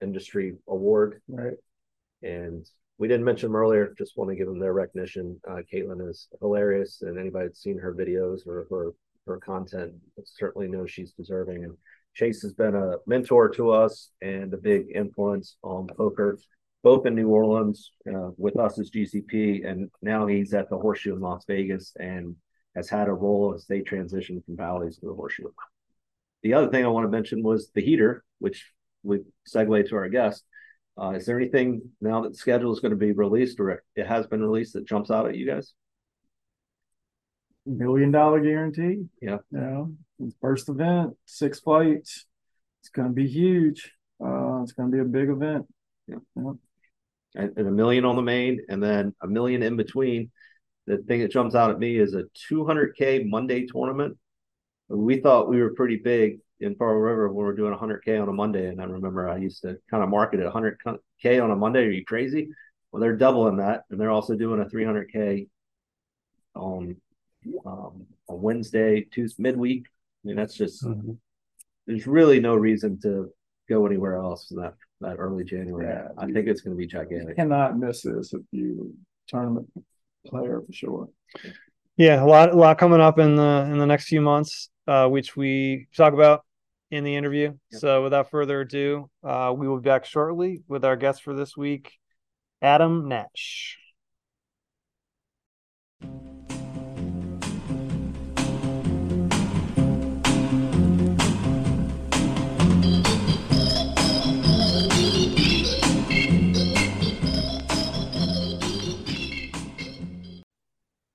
[0.02, 1.20] industry award.
[1.28, 1.54] right.
[2.22, 2.66] And
[2.98, 3.94] we didn't mention them earlier.
[3.98, 5.40] Just want to give them their recognition.
[5.48, 8.92] Uh, Caitlin is hilarious, and anybody that's seen her videos or her
[9.26, 11.64] her content certainly knows she's deserving.
[11.64, 11.76] And
[12.14, 16.38] Chase has been a mentor to us and a big influence on poker,
[16.84, 21.16] both in New Orleans uh, with us as GCP, and now he's at the Horseshoe
[21.16, 22.36] in Las Vegas and
[22.76, 25.48] has had a role as they transition from Bally's to the Horseshoe.
[26.42, 28.70] The other thing I want to mention was the heater, which
[29.02, 30.44] we segue to our guest.
[31.00, 34.06] Uh, is there anything now that the schedule is going to be released or it
[34.06, 35.72] has been released that jumps out at you guys?
[37.66, 39.06] million dollar guarantee.
[39.22, 39.38] Yeah.
[39.50, 39.92] You know,
[40.40, 42.26] first event, six flights.
[42.80, 43.90] It's going to be huge.
[44.22, 45.66] Uh, it's going to be a big event.
[46.06, 46.16] Yeah.
[46.36, 46.52] Yeah.
[47.34, 50.30] And, and a million on the main, and then a million in between.
[50.86, 54.16] The thing that jumps out at me is a 200k Monday tournament.
[54.88, 58.28] We thought we were pretty big in Pearl River when we were doing 100k on
[58.28, 61.56] a Monday, and I remember I used to kind of market it 100k on a
[61.56, 61.84] Monday.
[61.84, 62.50] Are you crazy?
[62.92, 65.48] Well, they're doubling that, and they're also doing a 300k
[66.54, 66.96] on
[67.66, 69.86] um, on Wednesday, Tuesday, midweek.
[69.86, 70.86] I mean, that's just
[71.86, 73.30] there's really no reason to
[73.68, 75.86] go anywhere else in that that early January.
[75.86, 76.34] Yeah, I dude.
[76.34, 77.36] think it's going to be gigantic.
[77.36, 78.94] Cannot miss this if you
[79.28, 79.68] tournament
[80.26, 81.08] player for sure.
[81.96, 85.08] Yeah, a lot a lot coming up in the in the next few months, uh,
[85.08, 86.44] which we talk about
[86.90, 87.52] in the interview.
[87.72, 87.80] Yep.
[87.80, 91.56] So without further ado, uh, we will be back shortly with our guest for this
[91.56, 91.92] week,
[92.62, 93.78] Adam Nash.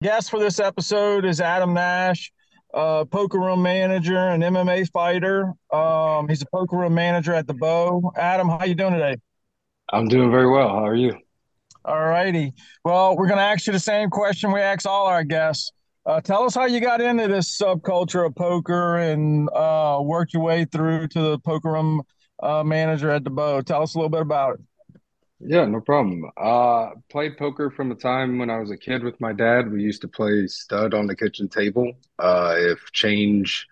[0.02, 2.32] Guest for this episode is Adam Nash,
[2.74, 5.52] uh, poker room manager and MMA fighter.
[5.74, 8.14] Um, he's a poker room manager at the Beau.
[8.16, 9.18] Adam, how you doing today?
[9.92, 10.70] I'm doing very well.
[10.70, 11.18] How are you?
[11.84, 12.54] All righty.
[12.86, 15.70] Well, we're going to ask you the same question we ask all our guests.
[16.06, 20.44] Uh, tell us how you got into this subculture of poker and uh, worked your
[20.44, 22.04] way through to the poker room
[22.42, 23.60] uh, manager at the Beau.
[23.62, 24.62] Tell us a little bit about it.
[25.42, 26.26] Yeah, no problem.
[26.36, 29.72] Uh, played poker from the time when I was a kid with my dad.
[29.72, 31.94] We used to play stud on the kitchen table.
[32.18, 33.68] Uh, if change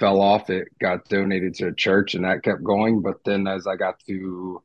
[0.00, 3.02] fell off, it got donated to a church, and that kept going.
[3.02, 4.62] But then as I got to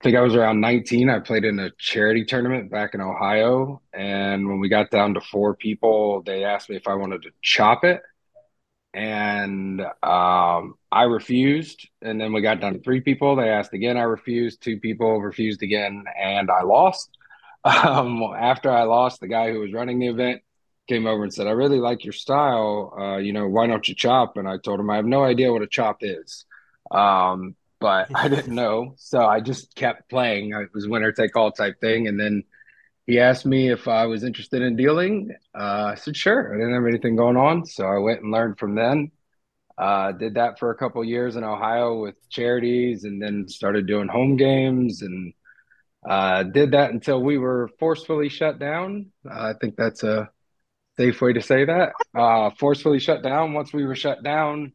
[0.00, 1.08] I think I was around 19.
[1.10, 3.80] I played in a charity tournament back in Ohio.
[3.92, 7.30] And when we got down to four people, they asked me if I wanted to
[7.40, 8.02] chop it.
[8.94, 11.88] And um, I refused.
[12.02, 13.36] And then we got down to three people.
[13.36, 13.96] They asked again.
[13.96, 14.62] I refused.
[14.62, 16.04] Two people refused again.
[16.20, 17.10] And I lost.
[17.64, 20.42] Um, after I lost, the guy who was running the event
[20.88, 22.92] came over and said, I really like your style.
[22.98, 24.36] Uh, you know, why don't you chop?
[24.36, 26.44] And I told him, I have no idea what a chop is.
[26.90, 28.94] Um, but I didn't know.
[28.96, 30.52] So I just kept playing.
[30.52, 32.08] It was winner take all type thing.
[32.08, 32.44] And then
[33.06, 35.34] he asked me if I was interested in dealing.
[35.54, 36.54] Uh, I said, sure.
[36.54, 37.66] I didn't have anything going on.
[37.66, 39.10] So I went and learned from then.
[39.76, 44.06] Uh, did that for a couple years in Ohio with charities and then started doing
[44.06, 45.32] home games and
[46.08, 49.10] uh, did that until we were forcefully shut down.
[49.28, 50.30] I think that's a
[50.96, 51.92] safe way to say that.
[52.14, 53.54] Uh, forcefully shut down.
[53.54, 54.72] Once we were shut down,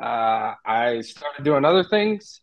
[0.00, 2.40] uh, I started doing other things.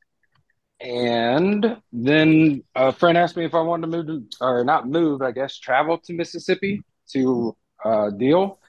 [0.81, 5.21] And then a friend asked me if I wanted to move to, or not move,
[5.21, 6.81] I guess, travel to Mississippi
[7.13, 8.59] to uh, deal.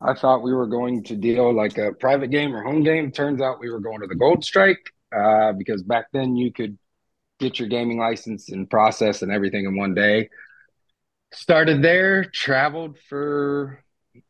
[0.00, 3.10] I thought we were going to deal like a private game or home game.
[3.10, 6.78] Turns out we were going to the Gold Strike uh, because back then you could
[7.38, 10.30] get your gaming license and process and everything in one day.
[11.32, 13.82] Started there, traveled for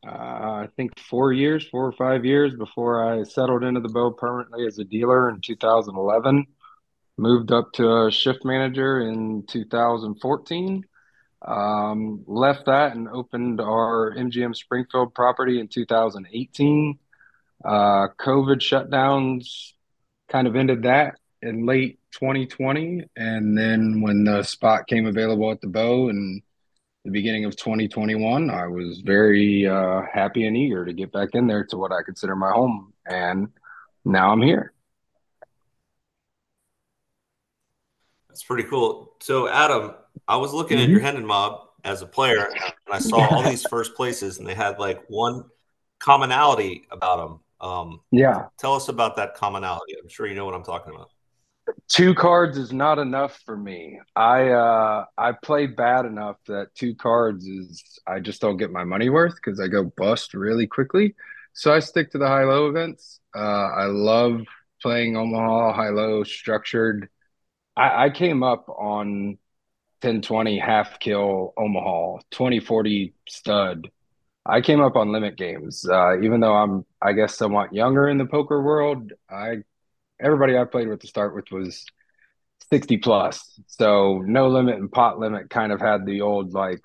[0.05, 4.11] uh, I think four years, four or five years before I settled into the Beau
[4.11, 6.45] permanently as a dealer in 2011.
[7.19, 10.85] Moved up to shift manager in 2014.
[11.45, 16.97] Um, left that and opened our MGM Springfield property in 2018.
[17.65, 19.73] Uh, COVID shutdowns
[20.29, 23.03] kind of ended that in late 2020.
[23.17, 26.41] And then when the spot came available at the Beau and
[27.03, 31.47] the beginning of 2021, I was very uh, happy and eager to get back in
[31.47, 32.93] there to what I consider my home.
[33.05, 33.49] And
[34.05, 34.71] now I'm here.
[38.39, 39.15] That's pretty cool.
[39.19, 40.85] So, Adam, I was looking mm-hmm.
[40.85, 44.47] at your Hendon mob as a player, and I saw all these first places, and
[44.47, 45.43] they had like one
[45.99, 47.39] commonality about them.
[47.59, 48.45] Um, yeah.
[48.57, 49.95] Tell us about that commonality.
[50.01, 51.09] I'm sure you know what I'm talking about
[51.87, 53.99] two cards is not enough for me.
[54.15, 58.83] I uh I play bad enough that two cards is I just don't get my
[58.83, 61.15] money worth because I go bust really quickly.
[61.53, 63.19] So I stick to the high low events.
[63.35, 64.41] Uh I love
[64.81, 67.09] playing Omaha high low structured.
[67.79, 69.37] I, I came up on
[70.01, 73.89] 1020 half kill Omaha 2040 stud.
[74.45, 75.87] I came up on limit games.
[75.89, 79.57] Uh, even though I'm, I guess, somewhat younger in the poker world, I
[80.19, 81.85] everybody I played with to start with was
[82.69, 83.59] 60 plus.
[83.67, 86.81] So no limit and pot limit kind of had the old like,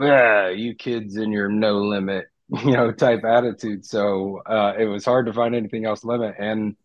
[0.00, 2.26] yeah, you kids in your no limit,
[2.64, 3.84] you know, type attitude.
[3.84, 6.36] So uh, it was hard to find anything else limit.
[6.38, 6.76] And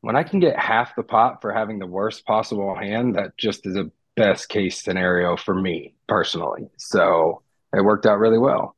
[0.00, 3.66] when I can get half the pot for having the worst possible hand, that just
[3.66, 6.68] is a best case scenario for me personally.
[6.76, 7.42] So
[7.74, 8.76] it worked out really well.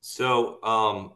[0.00, 1.12] So um,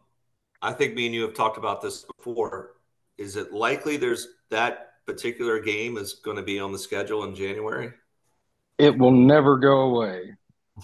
[0.62, 2.74] I think me and you have talked about this before
[3.18, 7.34] is it likely there's that particular game is going to be on the schedule in
[7.34, 7.90] January?
[8.78, 10.34] It will never go away.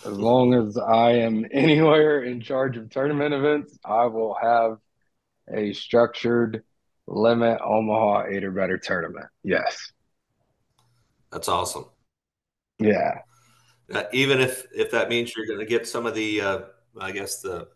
[0.05, 4.79] As long as I am anywhere in charge of tournament events, I will have
[5.53, 6.65] a structured
[7.07, 9.27] limit Omaha eight or better tournament.
[9.43, 9.93] Yes.
[11.31, 11.87] That's awesome.
[12.79, 13.21] Yeah.
[13.93, 16.59] Uh, even if if that means you're going to get some of the, uh,
[16.99, 17.69] I guess the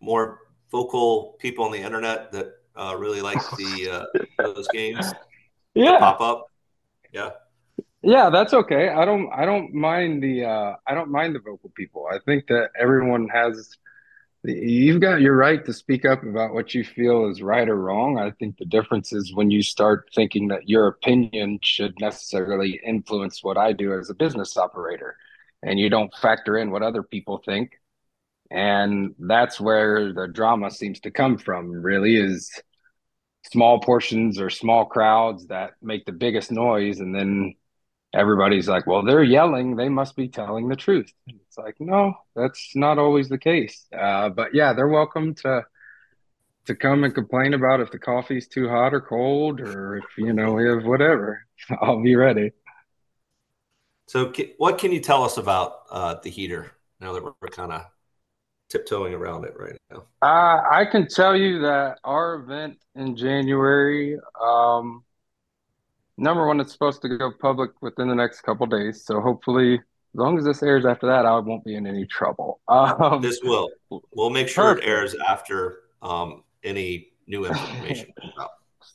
[0.00, 5.12] more vocal people on the internet that uh, really like the uh, those games.
[5.78, 6.46] Yeah, pop up.
[7.12, 7.32] Yeah,
[8.06, 8.88] yeah, that's okay.
[8.88, 12.06] I don't I don't mind the uh, I don't mind the vocal people.
[12.10, 13.76] I think that everyone has.
[14.46, 18.18] You've got your right to speak up about what you feel is right or wrong.
[18.18, 23.42] I think the difference is when you start thinking that your opinion should necessarily influence
[23.42, 25.16] what I do as a business operator,
[25.62, 27.72] and you don't factor in what other people think
[28.50, 32.50] and that's where the drama seems to come from really is
[33.52, 37.54] small portions or small crowds that make the biggest noise and then
[38.14, 41.12] everybody's like, well, they're yelling, they must be telling the truth.
[41.56, 43.86] It's like, no, that's not always the case.
[43.96, 45.64] Uh, but yeah, they're welcome to
[46.66, 50.32] to come and complain about if the coffee's too hot or cold, or if you
[50.32, 51.46] know we have whatever.
[51.80, 52.52] I'll be ready.
[54.08, 57.72] So, what can you tell us about uh, the heater now that we're, we're kind
[57.72, 57.84] of
[58.68, 60.04] tiptoeing around it right now?
[60.20, 65.04] Uh, I can tell you that our event in January, um,
[66.18, 69.04] number one, it's supposed to go public within the next couple days.
[69.04, 69.80] So hopefully,
[70.16, 72.60] as long as this airs after that, I won't be in any trouble.
[72.68, 73.68] Um, this will.
[74.14, 74.86] We'll make sure perfect.
[74.86, 78.12] it airs after um, any new information.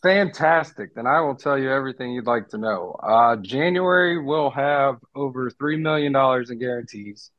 [0.02, 0.96] Fantastic.
[0.96, 2.96] Then I will tell you everything you'd like to know.
[3.04, 7.30] Uh, January will have over $3 million in guarantees.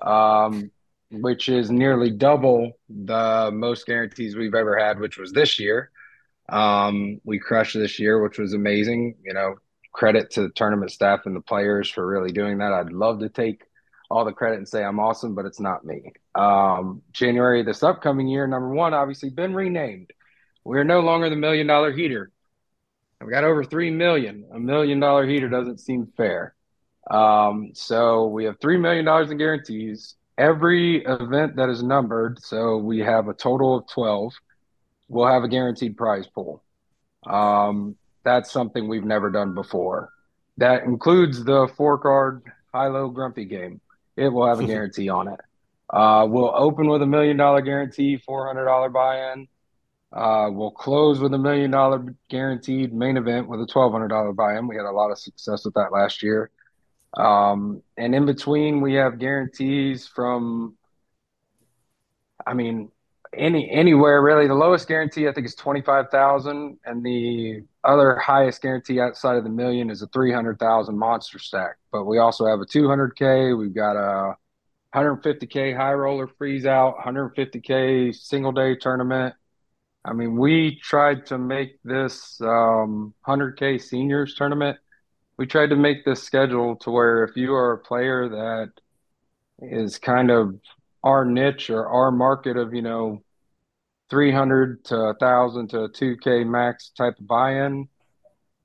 [0.00, 0.70] Um,
[1.10, 5.90] which is nearly double the most guarantees we've ever had, which was this year.
[6.48, 9.16] Um, we crushed this year, which was amazing.
[9.22, 9.56] You know,
[9.92, 12.72] credit to the tournament staff and the players for really doing that.
[12.72, 13.64] I'd love to take
[14.10, 16.12] all the credit and say I'm awesome, but it's not me.
[16.34, 20.12] Um, January this upcoming year, number one, obviously been renamed.
[20.64, 22.30] We're no longer the million dollar heater.
[23.24, 24.46] We got over three million.
[24.52, 26.54] A million dollar heater doesn't seem fair.
[27.10, 32.78] Um, so we have three million dollars in guarantees every event that is numbered, so
[32.78, 34.32] we have a total of 12,
[35.08, 36.62] we'll have a guaranteed prize pool.
[37.26, 37.96] Um,
[38.28, 40.12] that's something we've never done before.
[40.58, 42.42] That includes the four card
[42.74, 43.80] high low grumpy game.
[44.16, 45.40] It will have a guarantee on it.
[45.90, 49.48] Uh, we'll open with a million dollar guarantee, $400 buy in.
[50.12, 54.68] Uh, we'll close with a million dollar guaranteed main event with a $1,200 buy in.
[54.68, 56.50] We had a lot of success with that last year.
[57.16, 60.76] Um, and in between, we have guarantees from,
[62.46, 62.90] I mean,
[63.34, 64.46] any anywhere really.
[64.46, 69.36] The lowest guarantee I think is twenty five thousand, and the other highest guarantee outside
[69.36, 71.76] of the million is a three hundred thousand monster stack.
[71.90, 73.52] But we also have a two hundred k.
[73.52, 74.36] We've got a
[74.94, 79.34] 150k high roller freeze out, 150k single day tournament.
[80.04, 84.78] I mean, we tried to make this um, 100k seniors tournament
[85.38, 88.72] we tried to make this schedule to where if you are a player that
[89.60, 90.54] is kind of
[91.02, 93.22] our niche or our market of you know
[94.10, 97.88] 300 to 1000 to 2k max type of buy-in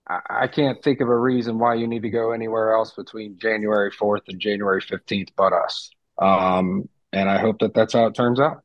[0.08, 3.38] I, I can't think of a reason why you need to go anywhere else between
[3.38, 8.16] january 4th and january 15th but us um, and i hope that that's how it
[8.16, 8.64] turns out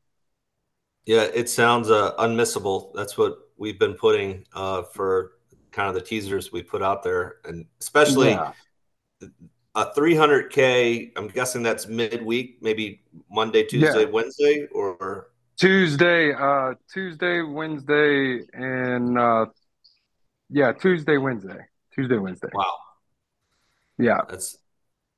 [1.05, 5.33] yeah it sounds uh, unmissable that's what we've been putting uh, for
[5.71, 8.51] kind of the teasers we put out there, and especially yeah.
[9.75, 11.11] a 300k.
[11.15, 14.09] I'm guessing that's midweek, maybe Monday, Tuesday, yeah.
[14.09, 15.27] Wednesday, or
[15.59, 19.45] Tuesday, uh, Tuesday, Wednesday, and uh,
[20.49, 21.59] yeah, Tuesday, Wednesday,
[21.93, 22.47] Tuesday, Wednesday.
[22.53, 22.73] Wow.
[23.97, 24.57] Yeah, that's.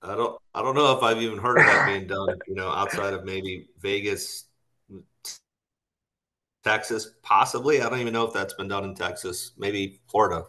[0.02, 0.42] I don't.
[0.56, 2.40] I don't know if I've even heard of that being done.
[2.48, 4.46] You know, outside of maybe Vegas,
[6.64, 7.84] Texas, possibly.
[7.84, 9.52] I don't even know if that's been done in Texas.
[9.60, 10.46] Maybe Florida.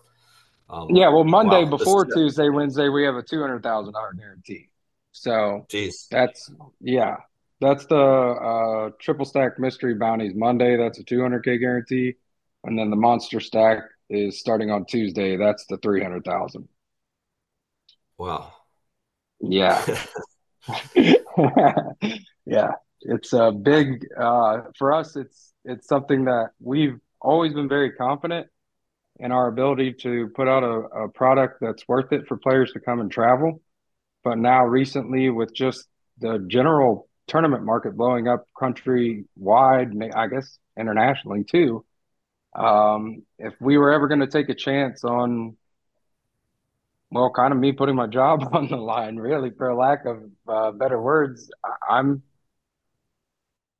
[0.70, 4.14] Um, yeah, well, Monday wow, before Tuesday, Wednesday, we have a two hundred thousand dollar
[4.14, 4.70] guarantee.
[5.12, 6.08] So, Jeez.
[6.10, 6.50] that's
[6.80, 7.16] yeah,
[7.62, 10.34] that's the uh, triple stack mystery bounties.
[10.34, 12.14] Monday, that's a two hundred k guarantee,
[12.64, 13.78] and then the monster stack
[14.10, 15.36] is starting on Tuesday.
[15.36, 16.68] That's the three hundred thousand.
[18.18, 18.52] Wow.
[19.40, 19.82] Yeah.
[22.44, 25.16] yeah, it's a big uh, for us.
[25.16, 28.48] It's it's something that we've always been very confident
[29.18, 32.80] in our ability to put out a, a product that's worth it for players to
[32.80, 33.62] come and travel.
[34.24, 35.86] But now, recently, with just
[36.18, 41.84] the general tournament market blowing up country wide, I guess internationally too,
[42.54, 45.56] um, if we were ever going to take a chance on,
[47.10, 50.72] well, kind of me putting my job on the line, really, for lack of uh,
[50.72, 51.50] better words,
[51.88, 52.22] I'm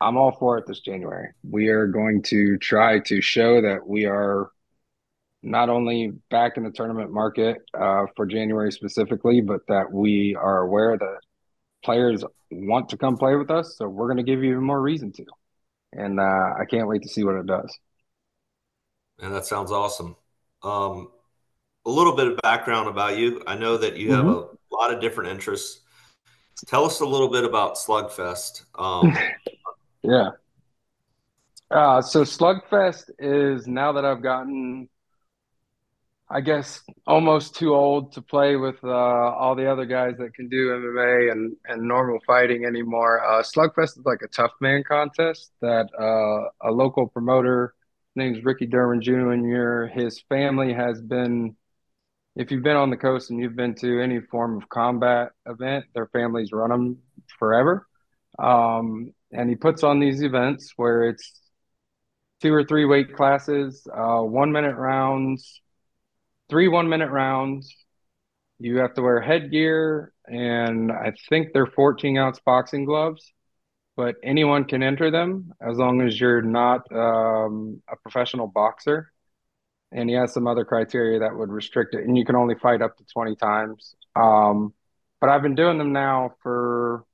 [0.01, 1.29] I'm all for it this January.
[1.49, 4.51] We are going to try to show that we are
[5.45, 10.59] not only back in the tournament market uh, for January specifically, but that we are
[10.63, 11.21] aware that
[11.85, 13.77] players want to come play with us.
[13.77, 15.25] So we're going to give you even more reason to.
[15.93, 17.77] And uh, I can't wait to see what it does.
[19.21, 20.17] And that sounds awesome.
[20.63, 21.09] Um,
[21.85, 23.43] a little bit of background about you.
[23.47, 24.75] I know that you have mm-hmm.
[24.75, 25.81] a lot of different interests.
[26.67, 28.65] Tell us a little bit about Slugfest.
[28.79, 29.17] Um,
[30.03, 30.31] Yeah.
[31.71, 34.89] Uh, so Slugfest is now that I've gotten,
[36.33, 40.49] I guess, almost too old to play with uh, all the other guys that can
[40.49, 43.23] do MMA and, and normal fighting anymore.
[43.23, 47.75] Uh, Slugfest is like a tough man contest that uh, a local promoter
[48.17, 49.93] named Ricky Derwin Jr.
[49.95, 51.55] His family has been
[52.35, 55.85] if you've been on the coast and you've been to any form of combat event,
[55.95, 56.99] their families run them
[57.39, 57.87] forever.
[58.39, 61.31] Um, and he puts on these events where it's
[62.41, 65.61] two or three weight classes, uh, one minute rounds,
[66.49, 67.75] three one minute rounds.
[68.59, 73.33] You have to wear headgear, and I think they're 14 ounce boxing gloves,
[73.97, 79.11] but anyone can enter them as long as you're not um, a professional boxer.
[79.91, 82.83] And he has some other criteria that would restrict it, and you can only fight
[82.83, 83.95] up to 20 times.
[84.15, 84.73] Um,
[85.21, 87.05] but I've been doing them now for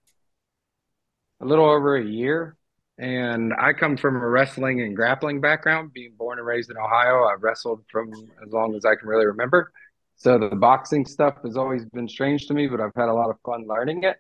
[1.41, 2.58] a little over a year.
[2.99, 7.25] And I come from a wrestling and grappling background, being born and raised in Ohio.
[7.25, 8.13] I've wrestled from
[8.45, 9.73] as long as I can really remember.
[10.17, 13.31] So the boxing stuff has always been strange to me, but I've had a lot
[13.31, 14.17] of fun learning it.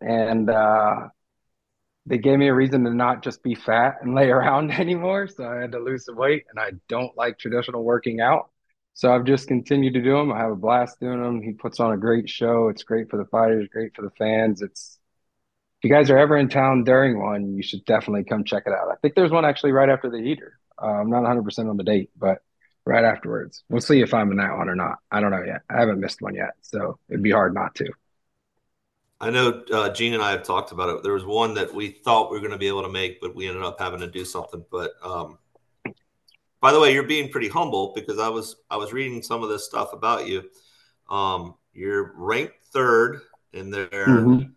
[0.00, 1.08] And uh,
[2.06, 5.28] they gave me a reason to not just be fat and lay around anymore.
[5.28, 8.50] So I had to lose some weight, and I don't like traditional working out.
[8.94, 10.32] So I've just continued to do them.
[10.32, 11.42] I have a blast doing them.
[11.42, 12.68] He puts on a great show.
[12.68, 14.62] It's great for the fighters, great for the fans.
[14.62, 14.95] It's
[15.78, 18.72] if you guys are ever in town during one, you should definitely come check it
[18.72, 18.90] out.
[18.90, 20.58] I think there's one actually right after the heater.
[20.80, 22.38] Uh, I'm not 100% on the date, but
[22.86, 23.62] right afterwards.
[23.68, 24.98] We'll see if I'm in that one or not.
[25.10, 25.62] I don't know yet.
[25.68, 27.90] I haven't missed one yet, so it'd be hard not to.
[29.20, 31.02] I know uh, Gene and I have talked about it.
[31.02, 33.34] There was one that we thought we were going to be able to make, but
[33.34, 34.64] we ended up having to do something.
[34.70, 35.38] But um,
[36.60, 39.48] by the way, you're being pretty humble because I was I was reading some of
[39.48, 40.44] this stuff about you.
[41.08, 43.20] Um, you're ranked third
[43.54, 44.50] in their mm-hmm.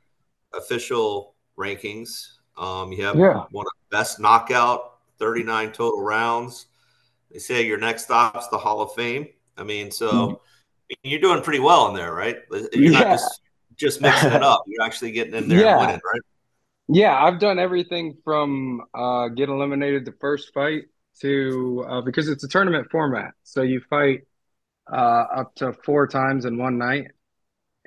[0.53, 2.37] Official rankings.
[2.57, 3.45] Um, you have yeah.
[3.51, 6.67] one of the best knockout, 39 total rounds.
[7.31, 9.27] They say your next stop's the Hall of Fame.
[9.57, 10.93] I mean, so mm-hmm.
[11.03, 12.37] you're doing pretty well in there, right?
[12.51, 12.99] You're yeah.
[12.99, 13.41] not just
[13.75, 14.63] just mixing it up.
[14.67, 15.71] You're actually getting in there yeah.
[15.71, 16.21] and winning, right?
[16.87, 20.83] Yeah, I've done everything from uh, get eliminated the first fight
[21.21, 24.21] to uh, because it's a tournament format, so you fight
[24.91, 27.07] uh, up to four times in one night.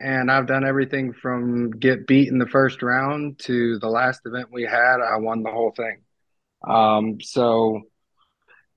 [0.02, 4.48] And I've done everything from get beat in the first round to the last event
[4.50, 4.96] we had.
[5.00, 6.02] I won the whole thing.
[6.66, 7.82] Um, so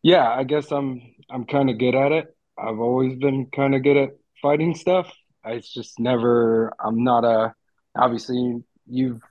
[0.04, 1.02] yeah, I guess I'm
[1.32, 2.36] I'm kind of good at it.
[2.58, 4.10] I've always been kind of good at
[4.40, 5.12] fighting stuff.
[5.44, 6.74] It's just never.
[6.80, 7.54] I'm not a.
[7.98, 9.22] Obviously, you've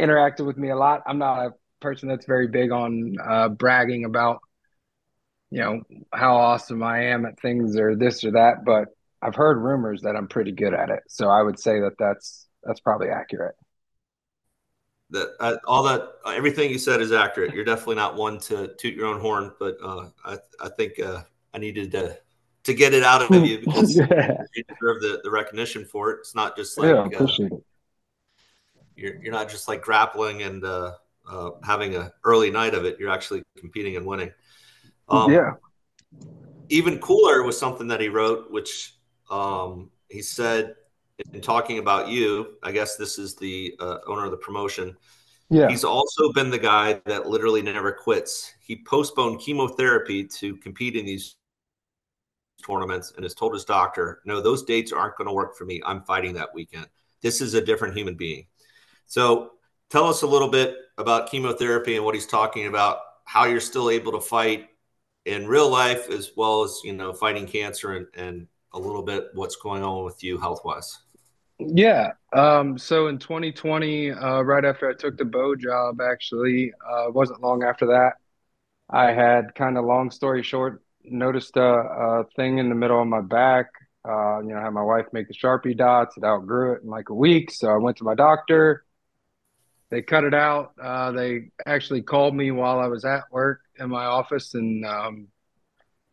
[0.00, 1.02] interacted with me a lot.
[1.06, 4.38] I'm not a person that's very big on uh, bragging about,
[5.50, 5.82] you know,
[6.12, 8.64] how awesome I am at things or this or that.
[8.64, 8.88] But
[9.22, 11.02] I've heard rumors that I'm pretty good at it.
[11.08, 13.54] So I would say that that's that's probably accurate
[15.10, 17.54] that uh, all that uh, everything you said is accurate.
[17.54, 21.22] You're definitely not one to toot your own horn, but uh, I I think uh,
[21.52, 22.18] I needed to
[22.64, 24.42] to get it out of you because yeah.
[24.54, 26.18] you deserve the, the recognition for it.
[26.20, 27.64] It's not just like yeah, uh, appreciate it.
[28.96, 30.92] You're you're not just like grappling and uh,
[31.64, 32.98] having an early night of it.
[32.98, 34.32] You're actually competing and winning.
[35.08, 35.52] Um, yeah.
[36.68, 38.94] Even cooler was something that he wrote, which
[39.30, 40.74] um, he said
[41.32, 44.96] in talking about you, I guess this is the uh, owner of the promotion.
[45.48, 45.68] Yeah.
[45.68, 48.54] He's also been the guy that literally never quits.
[48.60, 51.36] He postponed chemotherapy to compete in these
[52.64, 55.80] tournaments and has told his doctor, no, those dates aren't going to work for me.
[55.84, 56.86] I'm fighting that weekend.
[57.20, 58.46] This is a different human being.
[59.06, 59.52] So
[59.90, 63.90] tell us a little bit about chemotherapy and what he's talking about, how you're still
[63.90, 64.68] able to fight
[65.24, 69.28] in real life as well as, you know, fighting cancer and, and a little bit
[69.34, 70.98] what's going on with you health wise.
[71.58, 72.12] Yeah.
[72.32, 77.42] Um, so in 2020, uh, right after I took the Beau job, actually, uh, wasn't
[77.42, 78.12] long after that,
[78.88, 83.08] I had kind of long story short, noticed a, a, thing in the middle of
[83.08, 83.66] my back.
[84.06, 86.16] Uh, you know, I had my wife make the Sharpie dots.
[86.16, 87.50] It outgrew it in like a week.
[87.50, 88.84] So I went to my doctor.
[89.90, 90.72] They cut it out.
[90.80, 94.54] Uh, they actually called me while I was at work in my office.
[94.54, 95.28] And um,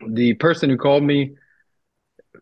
[0.05, 1.35] the person who called me,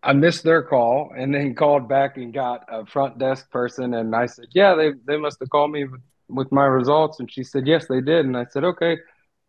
[0.03, 3.93] I missed their call and then called back and got a front desk person.
[3.93, 5.85] And I said, Yeah, they, they must have called me
[6.27, 7.19] with, my results.
[7.19, 8.25] And she said, Yes, they did.
[8.25, 8.97] And I said, Okay,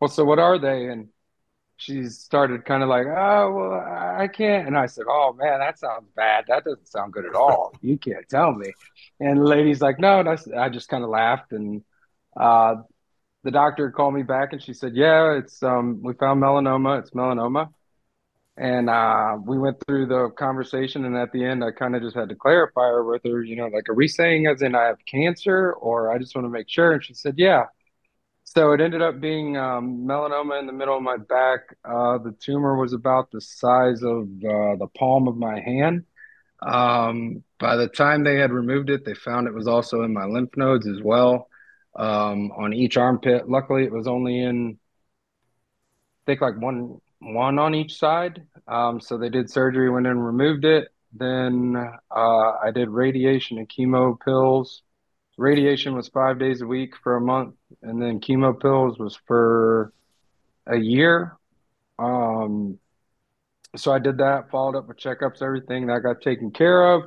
[0.00, 0.86] well, so what are they?
[0.86, 1.08] And
[1.76, 3.72] she started kind of like, Oh, well,
[4.18, 4.66] I can't.
[4.66, 6.44] And I said, Oh, man, that sounds bad.
[6.48, 7.72] That doesn't sound good at all.
[7.80, 8.72] You can't tell me.
[9.20, 10.20] And the lady's like, No.
[10.20, 11.52] And I, I just kind of laughed.
[11.52, 11.82] And
[12.36, 12.76] uh,
[13.44, 17.00] the doctor called me back and she said, Yeah, it's, um, we found melanoma.
[17.00, 17.70] It's melanoma
[18.56, 22.16] and uh, we went through the conversation, and at the end, I kind of just
[22.16, 24.98] had to clarify with her, you know, like, are we saying as in I have
[25.06, 26.92] cancer, or I just want to make sure?
[26.92, 27.64] And she said, yeah.
[28.44, 31.76] So it ended up being um, melanoma in the middle of my back.
[31.84, 36.04] Uh, the tumor was about the size of uh, the palm of my hand.
[36.62, 40.24] Um, by the time they had removed it, they found it was also in my
[40.24, 41.48] lymph nodes as well
[41.94, 43.50] um, on each armpit.
[43.50, 44.78] Luckily, it was only in,
[46.22, 48.42] I think, like one one on each side.
[48.68, 50.88] Um, so they did surgery, went in and removed it.
[51.12, 51.76] Then
[52.10, 54.82] uh, I did radiation and chemo pills.
[55.38, 59.92] Radiation was five days a week for a month, and then chemo pills was for
[60.66, 61.36] a year.
[61.98, 62.78] Um,
[63.76, 67.02] so I did that, followed up with checkups, everything that got taken care of,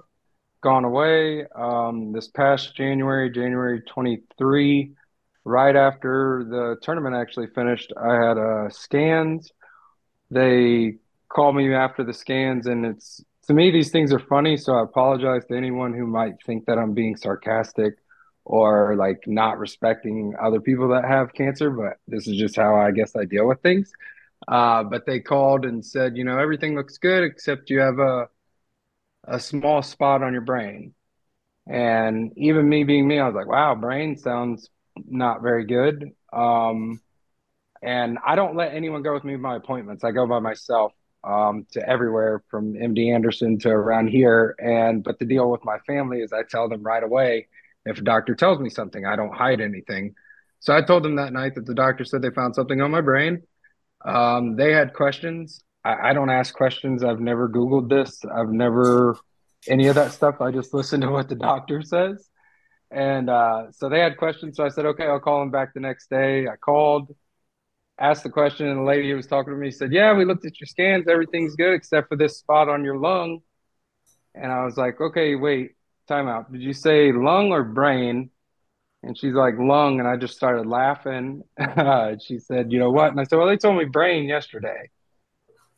[0.62, 1.46] gone away.
[1.56, 4.92] Um, this past January, January 23,
[5.46, 9.52] right after the tournament actually finished, I had uh, scans.
[10.32, 10.98] They
[11.30, 14.58] called me after the scans, and it's to me, these things are funny.
[14.58, 17.96] So I apologize to anyone who might think that I'm being sarcastic
[18.46, 22.92] or like not respecting other people that have cancer, but this is just how I
[22.92, 23.92] guess I deal with things.
[24.48, 28.30] Uh, but they called and said, you know, everything looks good except you have a
[29.26, 30.94] a small spot on your brain.
[31.68, 36.12] And even me being me, I was like, wow, brain sounds not very good.
[36.34, 37.02] Um,
[37.82, 40.04] and I don't let anyone go with me to my appointments.
[40.04, 44.56] I go by myself um, to everywhere from MD Anderson to around here.
[44.60, 47.48] And but the deal with my family is I tell them right away
[47.86, 50.16] if a doctor tells me something, I don't hide anything.
[50.60, 53.02] So I told them that night that the doctor said they found something on my
[53.02, 53.44] brain.
[54.06, 55.64] Um, they had questions.
[55.84, 57.04] I, I don't ask questions.
[57.04, 58.22] I've never Googled this.
[58.26, 59.18] I've never
[59.68, 60.42] any of that stuff.
[60.42, 62.30] I just listen to what the doctor says.
[62.92, 64.58] And uh, so they had questions.
[64.58, 66.48] So I said, okay, I'll call them back the next day.
[66.48, 67.16] I called,
[68.00, 70.46] asked the question, and the lady who was talking to me said, yeah, we looked
[70.46, 71.08] at your scans.
[71.08, 73.40] Everything's good except for this spot on your lung.
[74.36, 75.72] And I was like, okay, wait,
[76.08, 76.52] time out.
[76.52, 78.30] Did you say lung or brain?
[79.04, 80.00] And she's like, lung.
[80.00, 81.44] And I just started laughing.
[82.26, 83.12] she said, you know what?
[83.12, 84.90] And I said, well, they told me brain yesterday.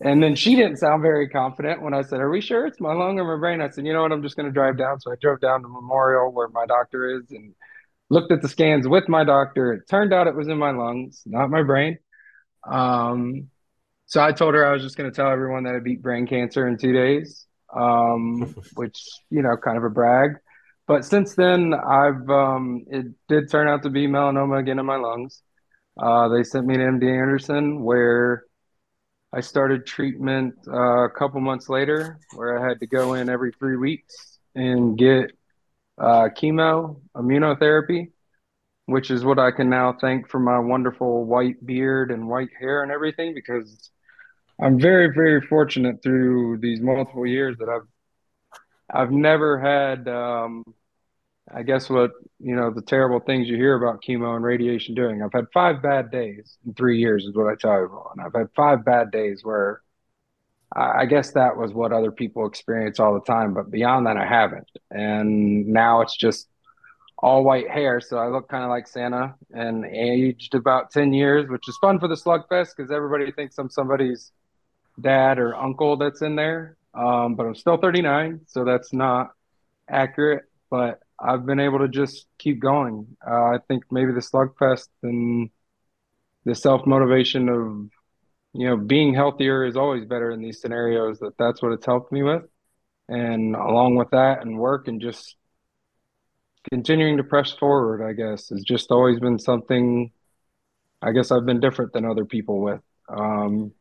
[0.03, 2.91] And then she didn't sound very confident when I said, Are we sure it's my
[2.91, 3.61] lung or my brain?
[3.61, 4.11] I said, You know what?
[4.11, 4.99] I'm just going to drive down.
[4.99, 7.53] So I drove down to Memorial where my doctor is and
[8.09, 9.74] looked at the scans with my doctor.
[9.74, 11.99] It turned out it was in my lungs, not my brain.
[12.64, 13.49] Um,
[14.05, 16.28] so I told her I was just going to tell everyone that I beat brain
[16.28, 20.36] cancer in two days, um, which, you know, kind of a brag.
[20.88, 24.97] But since then, I've um, it did turn out to be melanoma again in my
[24.97, 25.41] lungs.
[25.97, 28.43] Uh, they sent me to MD Anderson where
[29.34, 33.53] I started treatment uh, a couple months later, where I had to go in every
[33.53, 35.32] three weeks and get
[35.97, 38.11] uh, chemo, immunotherapy,
[38.91, 42.83] which is what I can now thank for my wonderful white beard and white hair
[42.83, 43.89] and everything, because
[44.59, 47.87] I'm very, very fortunate through these multiple years that I've
[48.93, 50.63] I've never had um,
[51.53, 55.21] I guess what you know the terrible things you hear about chemo and radiation doing.
[55.23, 58.19] I've had five bad days in three years, is what I tell everyone.
[58.23, 59.81] I've had five bad days where
[60.73, 64.25] I guess that was what other people experience all the time, but beyond that, I
[64.25, 64.69] haven't.
[64.89, 66.47] And now it's just
[67.22, 71.47] all white hair, so I look kind of like Santa and aged about ten years,
[71.49, 74.32] which is fun for the Slugfest because everybody thinks I'm somebody's
[74.99, 76.78] dad or uncle that's in there.
[76.93, 79.32] Um, but I'm still 39, so that's not
[79.89, 80.43] accurate.
[80.69, 83.15] But I've been able to just keep going.
[83.26, 85.49] Uh, I think maybe the slugfest and
[86.45, 87.89] the self motivation of
[88.53, 91.19] you know being healthier is always better in these scenarios.
[91.19, 92.43] That that's what it's helped me with,
[93.07, 95.36] and along with that and work and just
[96.70, 98.07] continuing to press forward.
[98.07, 100.12] I guess has just always been something.
[101.01, 103.72] I guess I've been different than other people with, um,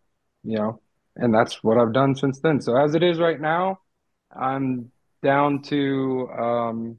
[0.43, 0.81] you know,
[1.17, 2.61] and that's what I've done since then.
[2.63, 3.81] So as it is right now,
[4.35, 4.91] I'm
[5.23, 6.99] down to um,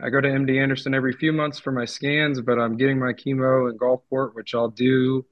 [0.00, 3.12] I go to MD Anderson every few months for my scans, but I'm getting my
[3.12, 5.26] chemo in Gulfport, which I'll do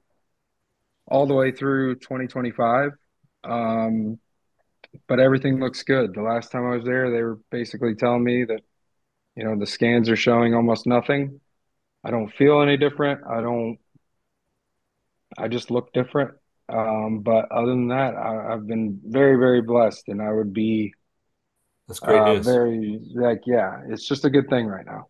[1.07, 2.91] all the way through 2025.
[3.45, 4.19] Um,
[5.07, 6.13] but everything looks good.
[6.13, 8.61] The last time I was there, they were basically telling me that,
[9.37, 11.39] you know, the scans are showing almost nothing.
[12.03, 13.21] I don't feel any different.
[13.29, 13.77] I don't,
[15.37, 16.31] I just look different.
[16.67, 20.95] Um, but other than that, I, I've been very, very blessed, and I would be
[21.87, 22.39] that's great uh.
[22.39, 25.07] Very like yeah, it's just a good thing right now.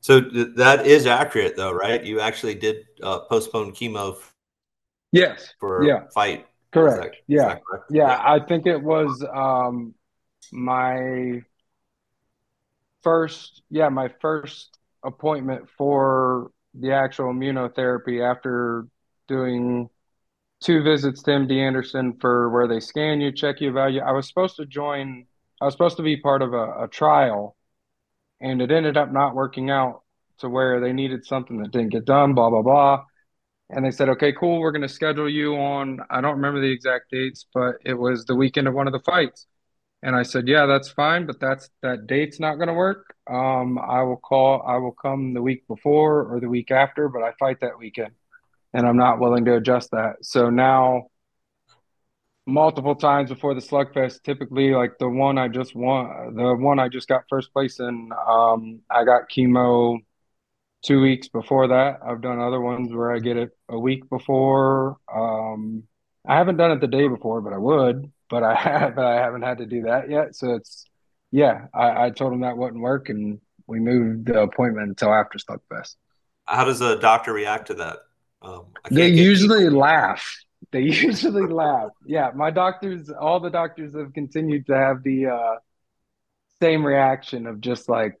[0.00, 2.02] So th- that is accurate though, right?
[2.02, 4.16] You actually did uh, postpone chemo.
[4.16, 4.34] F-
[5.12, 5.52] yes.
[5.60, 6.04] For yeah.
[6.14, 6.46] fight.
[6.72, 7.16] Correct.
[7.28, 7.58] That, yeah.
[7.68, 7.84] Correct?
[7.90, 8.08] yeah.
[8.08, 8.22] Yeah.
[8.24, 9.94] I think it was um,
[10.50, 11.42] my
[13.02, 13.62] first.
[13.70, 18.86] Yeah, my first appointment for the actual immunotherapy after
[19.28, 19.88] doing
[20.60, 24.00] two visits to MD Anderson for where they scan you, check you, value.
[24.00, 25.26] I was supposed to join.
[25.60, 27.56] I was supposed to be part of a, a trial,
[28.40, 30.02] and it ended up not working out
[30.38, 32.34] to where they needed something that didn't get done.
[32.34, 33.04] Blah blah blah.
[33.70, 34.58] And they said, okay, cool.
[34.58, 36.00] We're going to schedule you on.
[36.10, 38.98] I don't remember the exact dates, but it was the weekend of one of the
[38.98, 39.46] fights.
[40.02, 43.14] And I said, yeah, that's fine, but that's that date's not going to work.
[43.28, 44.62] Um, I will call.
[44.66, 48.12] I will come the week before or the week after, but I fight that weekend
[48.72, 50.16] and I'm not willing to adjust that.
[50.22, 51.08] So now
[52.46, 56.88] multiple times before the slugfest typically like the one i just won the one i
[56.88, 59.98] just got first place in um i got chemo
[60.82, 64.96] two weeks before that i've done other ones where i get it a week before
[65.14, 65.84] um
[66.26, 69.16] i haven't done it the day before but i would but i have but i
[69.16, 70.34] haven't had to do that yet.
[70.36, 70.86] So it's
[71.32, 75.38] yeah i, I told him that wouldn't work and we moved the appointment until after
[75.38, 75.96] slugfest
[76.46, 77.98] How does a doctor react to that?
[78.42, 80.36] Um, I they usually laugh.
[80.72, 81.90] They usually laugh.
[82.06, 85.54] Yeah my doctors all the doctors have continued to have the uh
[86.60, 88.20] same reaction of just like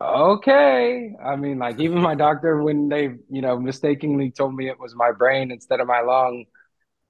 [0.00, 1.14] okay.
[1.24, 4.94] I mean like even my doctor when they you know mistakenly told me it was
[4.94, 6.44] my brain instead of my lung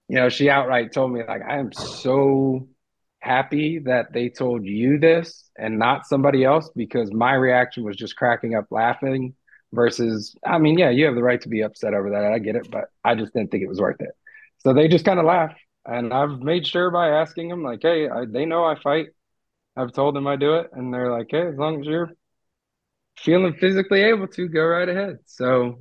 [0.09, 2.68] you know she outright told me like i am so
[3.20, 8.16] happy that they told you this and not somebody else because my reaction was just
[8.16, 9.34] cracking up laughing
[9.72, 12.24] versus i mean yeah you have the right to be upset over that.
[12.24, 14.12] I get it but i just didn't think it was worth it.
[14.59, 15.54] So they just kind of laugh.
[15.84, 19.09] And i've made sure by asking them like hey I, they know i fight.
[19.76, 20.70] I've told them i do it.
[20.72, 22.12] And they're like hey as long as you're
[23.18, 25.18] feeling physically able to go right ahead.
[25.26, 25.80] So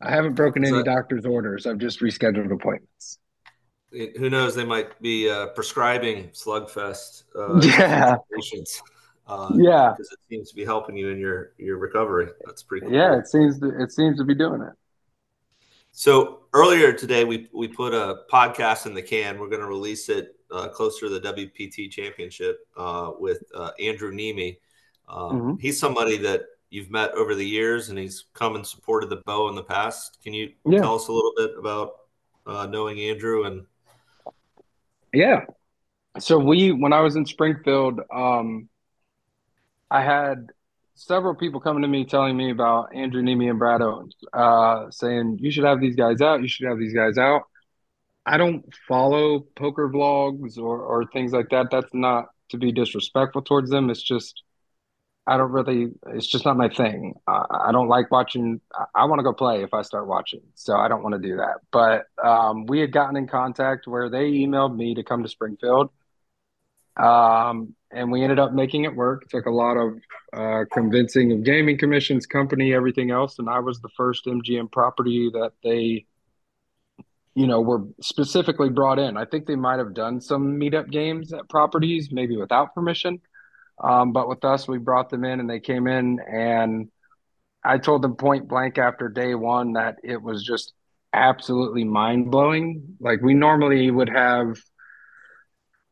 [0.00, 3.18] i haven't broken any So- doctor's orders i've just rescheduled appointments
[3.90, 4.54] it- who knows?
[4.54, 7.24] They might be uh, prescribing Slugfest.
[7.34, 8.16] Uh, Yeah.
[8.34, 8.82] patients.
[9.26, 12.28] Uh, yeah because it seems to be helping you in your your recovery.
[12.44, 12.94] That's pretty cool.
[12.94, 14.74] yeah it seems to, it seems to be doing it
[15.92, 19.38] So earlier today, we we put a podcast in the can.
[19.38, 24.12] We're going to release it uh, closer to the WPT Championship uh, with uh, Andrew
[24.12, 24.58] Neeme.
[25.08, 25.60] Uh, Mhm.
[25.60, 29.48] He's somebody that you've met over the years, and he's come and supported the Beau
[29.48, 30.18] in the past.
[30.22, 30.80] Can you Yeah.
[30.80, 31.92] tell us a little bit about
[32.46, 33.66] uh, knowing Andrew and
[35.12, 35.44] Yeah.
[36.18, 38.68] So we, when I was in Springfield, um,
[39.90, 40.48] I had
[40.94, 45.38] several people coming to me telling me about Andrew Neeme and Brad Owens, uh, saying
[45.40, 46.42] you should have these guys out.
[46.42, 47.42] You should have these guys out.
[48.26, 51.70] I don't follow poker vlogs or or things like that.
[51.70, 53.88] That's not to be disrespectful towards them.
[53.90, 54.42] It's just
[55.28, 55.88] I don't really.
[56.06, 57.14] It's just not my thing.
[57.26, 58.62] I, don't like watching.
[58.72, 61.28] I, I want to go play if I start watching, so I don't want to
[61.28, 61.56] do that.
[61.70, 65.90] But um, we had gotten in contact where they emailed me to come to Springfield,
[66.96, 69.24] um, and we ended up making it work.
[69.24, 69.98] It took a lot of
[70.32, 75.28] uh, convincing of gaming commissions, company, everything else, and I was the first MGM property
[75.34, 76.06] that they,
[77.34, 79.18] you know, were specifically brought in.
[79.18, 83.20] I think they might have done some meetup games at properties, maybe without permission.
[83.82, 86.88] Um, but with us, we brought them in and they came in and
[87.64, 90.72] I told them point blank after day one that it was just
[91.12, 92.96] absolutely mind blowing.
[93.00, 94.58] Like we normally would have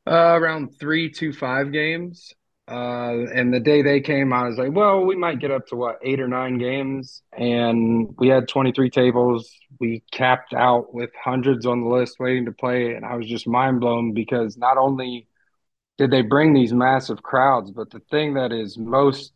[0.07, 2.33] uh, around three to five games.
[2.69, 5.77] Uh, and the day they came, I was like, well, we might get up to
[5.77, 7.23] what, eight or nine games.
[7.33, 9.49] And we had 23 tables.
[9.79, 12.95] We capped out with hundreds on the list waiting to play.
[12.95, 15.29] And I was just mind blown because not only
[15.99, 19.33] did they bring these massive crowds, but the thing that is most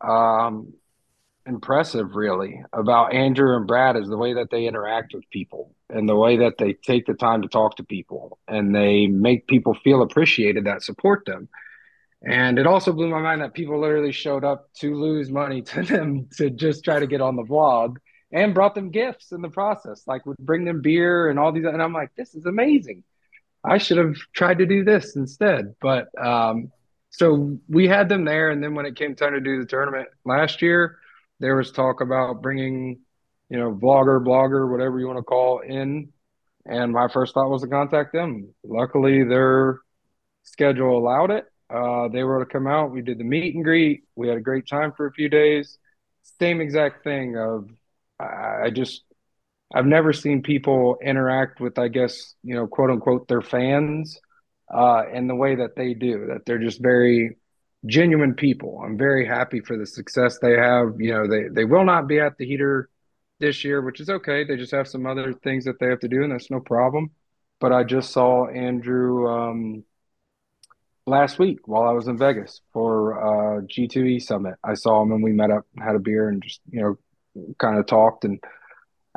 [0.00, 0.72] um,
[1.46, 6.08] impressive, really, about Andrew and Brad is the way that they interact with people and
[6.08, 9.74] the way that they take the time to talk to people and they make people
[9.82, 11.48] feel appreciated that support them.
[12.22, 15.82] And it also blew my mind that people literally showed up to lose money to
[15.82, 17.96] them to just try to get on the vlog
[18.30, 21.64] and brought them gifts in the process, like would bring them beer and all these.
[21.64, 23.04] And I'm like, this is amazing.
[23.64, 25.74] I should have tried to do this instead.
[25.80, 26.70] But um,
[27.10, 28.50] so we had them there.
[28.50, 30.98] And then when it came time to do the tournament last year,
[31.40, 33.00] there was talk about bringing,
[33.48, 36.12] you know, vlogger, blogger, whatever you want to call in.
[36.66, 38.54] And my first thought was to contact them.
[38.62, 39.80] Luckily, their
[40.42, 41.46] schedule allowed it.
[41.70, 42.90] Uh, they were to come out.
[42.90, 44.04] We did the meet and greet.
[44.16, 45.78] We had a great time for a few days.
[46.38, 47.70] Same exact thing of
[48.20, 49.04] I I just
[49.74, 54.18] I've never seen people interact with, I guess, you know, quote unquote, their fans
[54.72, 57.36] uh, in the way that they do, that they're just very
[57.86, 58.80] genuine people.
[58.84, 60.94] I'm very happy for the success they have.
[60.98, 62.88] You know, they, they will not be at the heater
[63.40, 64.44] this year, which is okay.
[64.44, 67.10] They just have some other things that they have to do, and that's no problem.
[67.60, 69.84] But I just saw Andrew um,
[71.06, 74.54] last week while I was in Vegas for uh, G2E Summit.
[74.62, 77.78] I saw him and we met up, had a beer, and just, you know, kind
[77.78, 78.24] of talked.
[78.24, 78.40] And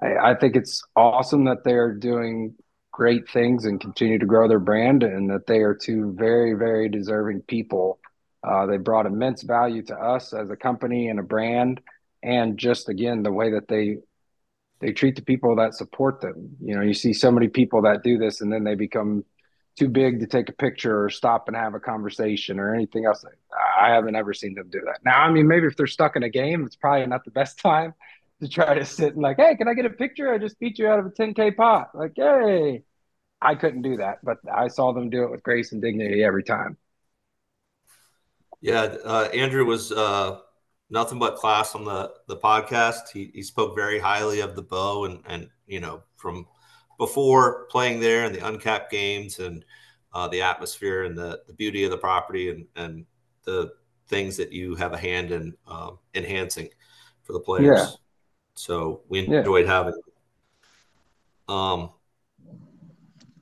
[0.02, 2.56] I, I think it's awesome that they're doing
[2.92, 6.90] great things and continue to grow their brand and that they are two very, very
[6.90, 8.00] deserving people.
[8.44, 11.80] Uh, they brought immense value to us as a company and a brand.
[12.24, 13.98] And just again, the way that they
[14.80, 16.56] they treat the people that support them.
[16.60, 19.24] You know, you see so many people that do this and then they become
[19.78, 23.24] too big to take a picture or stop and have a conversation or anything else.
[23.80, 25.00] I haven't ever seen them do that.
[25.06, 27.60] Now, I mean, maybe if they're stuck in a game, it's probably not the best
[27.64, 27.94] time
[28.42, 30.34] to try to sit and like, hey, can I get a picture?
[30.34, 31.92] I just beat you out of a 10K pot.
[31.94, 32.84] Like, hey.
[33.42, 36.44] I couldn't do that, but I saw them do it with grace and dignity every
[36.44, 36.78] time.
[38.62, 40.40] Yeah, uh, Andrew was uh,
[40.92, 43.10] nothing but class on the the podcast.
[43.12, 46.46] He he spoke very highly of the Beau and and you know from
[47.00, 49.66] before playing there and the uncapped games and
[50.14, 53.06] uh, the atmosphere and the the beauty of the property and and
[53.46, 53.72] the
[54.08, 56.70] things that you have a hand in um, enhancing
[57.24, 57.80] for the players.
[57.80, 57.88] Yeah.
[58.56, 59.72] So we enjoyed yeah.
[59.72, 60.02] having.
[61.48, 61.90] Um.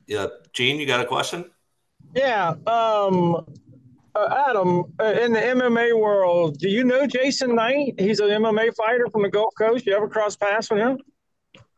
[0.07, 1.49] Yeah, Gene, you got a question?
[2.15, 2.55] Yeah.
[2.65, 3.45] Um.
[4.15, 7.93] Uh, Adam, uh, in the MMA world, do you know Jason Knight?
[7.99, 9.85] He's an MMA fighter from the Gulf Coast.
[9.85, 10.97] You ever cross paths with him?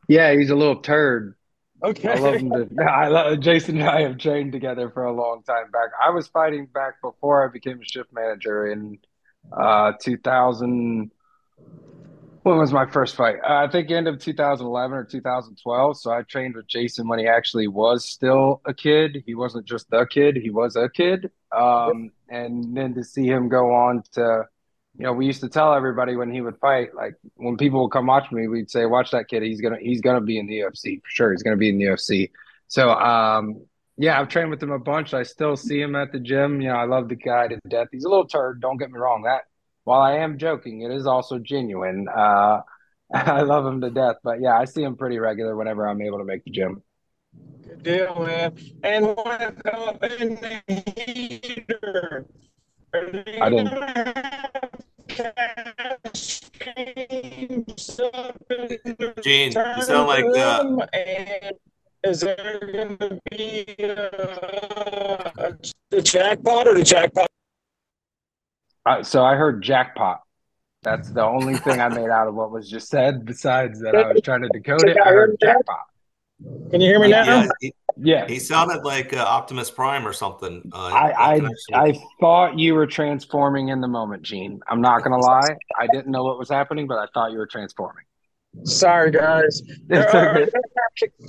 [0.08, 1.36] Yeah, he's a little turd.
[1.84, 2.10] Okay.
[2.10, 2.50] I love him.
[2.50, 5.90] To, I love Jason and I have trained together for a long time back.
[6.02, 9.00] I was fighting back before I became a shift manager in
[9.52, 11.12] uh, 2000
[12.44, 13.36] when was my first fight?
[13.48, 15.98] Uh, I think end of 2011 or 2012.
[16.00, 19.24] So I trained with Jason when he actually was still a kid.
[19.26, 21.32] He wasn't just the kid; he was a kid.
[21.56, 24.46] Um, and then to see him go on to,
[24.98, 27.92] you know, we used to tell everybody when he would fight, like when people would
[27.92, 29.44] come watch me, we'd say, "Watch that kid.
[29.44, 31.32] He's gonna he's gonna be in the UFC for sure.
[31.32, 32.32] He's gonna be in the UFC."
[32.68, 33.66] So um,
[33.98, 35.14] yeah, I've trained with him a bunch.
[35.14, 36.60] I still see him at the gym.
[36.60, 37.90] You know, I love the guy to death.
[37.92, 38.62] He's a little turd.
[38.62, 39.24] Don't get me wrong.
[39.24, 39.44] That
[39.84, 42.08] while I am joking, it is also genuine.
[42.08, 42.62] Uh,
[43.14, 46.20] I love him to death, but yeah, I see him pretty regular whenever I'm able
[46.20, 46.82] to make the gym.
[47.64, 48.58] Good deal, man.
[48.84, 52.26] And what uh, in the heater?
[52.94, 53.74] I didn't.
[59.24, 60.26] Gene, you sound like
[60.94, 61.56] and
[62.04, 65.56] is there going to be uh, a,
[65.92, 67.30] a jackpot or the jackpot
[68.86, 70.22] uh, so I heard jackpot.
[70.84, 73.26] That's the only thing I made out of what was just said.
[73.26, 74.98] Besides that, I was trying to decode it.
[75.06, 75.86] I heard jackpot.
[76.72, 77.24] Can you hear me now?
[77.24, 78.28] Yeah, he, yeah.
[78.28, 80.72] He sounded like uh, Optimus Prime or something.
[80.74, 81.42] Uh, I I,
[81.74, 84.60] I thought you were transforming in the moment, Gene.
[84.68, 85.56] I'm not gonna lie.
[85.78, 88.06] I didn't know what was happening, but I thought you were transforming.
[88.64, 89.62] Sorry, guys.
[89.92, 90.46] Are, are,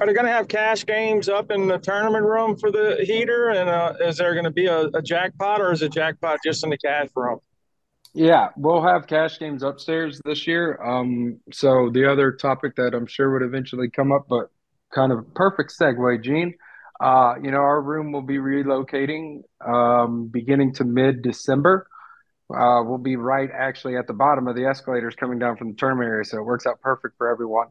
[0.07, 3.51] they going to have cash games up in the tournament room for the heater?
[3.51, 6.64] And uh, is there going to be a, a, jackpot, or is it jackpot just
[6.64, 7.39] in the cash room?
[8.12, 10.83] Yeah, we'll have cash games upstairs this year.
[10.83, 14.51] Um, so the other topic that I'm sure would eventually come up, but
[14.93, 16.55] kind of perfect segue, Gene.
[17.01, 21.87] Uh, you know, our room will be relocating um, beginning to mid December
[22.51, 25.76] uh, will be right actually at the bottom of the escalators coming down from the
[25.76, 26.24] tournament area.
[26.24, 27.68] So it works out perfect for everyone.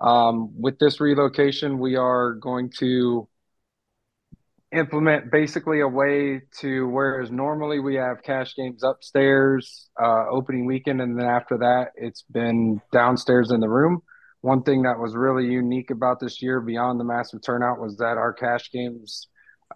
[0.00, 3.28] Um, with this relocation, we are going to
[4.72, 11.00] implement basically a way to whereas normally we have cash games upstairs uh, opening weekend
[11.00, 14.00] and then after that it's been downstairs in the room
[14.42, 18.16] one thing that was really unique about this year beyond the massive turnout was that
[18.16, 19.26] our cash games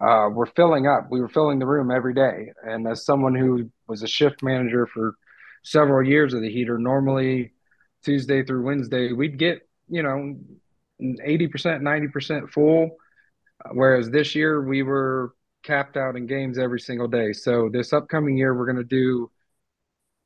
[0.01, 1.07] uh, were filling up.
[1.09, 2.51] We were filling the room every day.
[2.63, 5.15] And as someone who was a shift manager for
[5.63, 7.53] several years of the heater, normally
[8.03, 10.35] Tuesday through Wednesday, we'd get, you know,
[11.01, 12.97] 80%, 90% full.
[13.71, 15.33] Whereas this year we were
[15.63, 17.33] capped out in games every single day.
[17.33, 19.31] So this upcoming year, we're going to do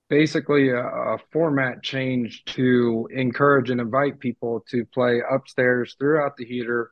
[0.09, 6.45] basically a, a, format change to encourage and invite people to play upstairs throughout the
[6.45, 6.91] heater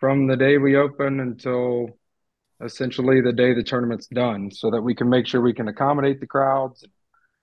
[0.00, 1.90] from the day we open until
[2.64, 6.20] essentially the day the tournament's done so that we can make sure we can accommodate
[6.20, 6.84] the crowds.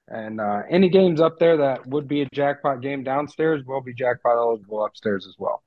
[0.08, 3.94] And uh, any games up there that would be a jackpot game downstairs will be
[3.94, 5.64] jackpot eligible upstairs as well.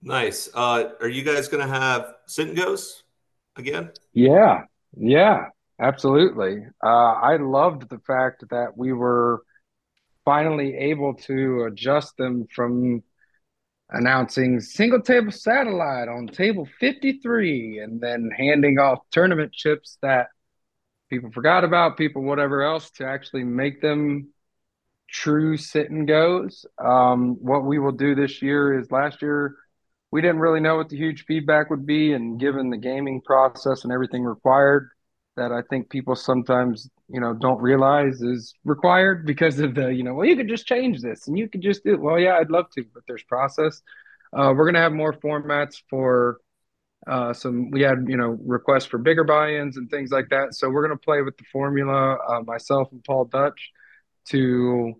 [0.00, 0.48] Nice.
[0.52, 3.02] Uh, are you guys going to have sit and goes
[3.56, 3.90] again?
[4.12, 4.62] Yeah.
[4.96, 5.46] Yeah
[5.82, 6.64] absolutely.
[6.82, 9.42] Uh, i loved the fact that we were
[10.24, 13.02] finally able to adjust them from
[13.92, 20.28] announcing single table satellite on table 53 and then handing off tournament chips that
[21.10, 24.32] people forgot about, people, whatever else, to actually make them
[25.10, 26.64] true sit and goes.
[26.82, 29.54] Um, what we will do this year is last year,
[30.10, 32.14] we didn't really know what the huge feedback would be.
[32.14, 34.88] And given the gaming process and everything required,
[35.36, 40.02] that I think people sometimes, you know, don't realize is required because of the, you
[40.02, 41.98] know, well, you could just change this and you could just do.
[41.98, 43.82] Well, yeah, I'd love to, but there's process.
[44.32, 46.38] Uh, we're going to have more formats for
[47.06, 50.54] uh, some, we had, you know, requests for bigger buy-ins and things like that.
[50.54, 53.70] So we're going to play with the formula, uh, myself and Paul Dutch
[54.30, 54.94] to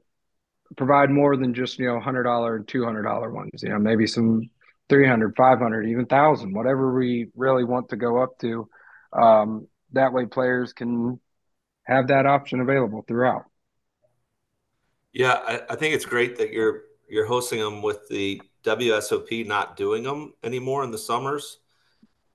[0.76, 4.50] provide more than just, you know, $100 and $200 ones, you know, maybe some
[4.90, 8.68] 300, 500, even thousand, whatever we really want to go up to.
[9.14, 11.18] Um, that way players can
[11.84, 13.44] have that option available throughout.
[15.12, 19.76] Yeah, I, I think it's great that you're you're hosting them with the WSOP not
[19.76, 21.58] doing them anymore in the summers.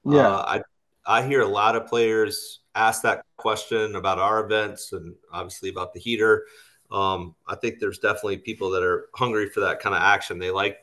[0.05, 0.27] Yeah.
[0.27, 0.61] Uh,
[1.07, 5.69] I I hear a lot of players ask that question about our events and obviously
[5.69, 6.45] about the heater.
[6.91, 10.37] Um, I think there's definitely people that are hungry for that kind of action.
[10.37, 10.77] They like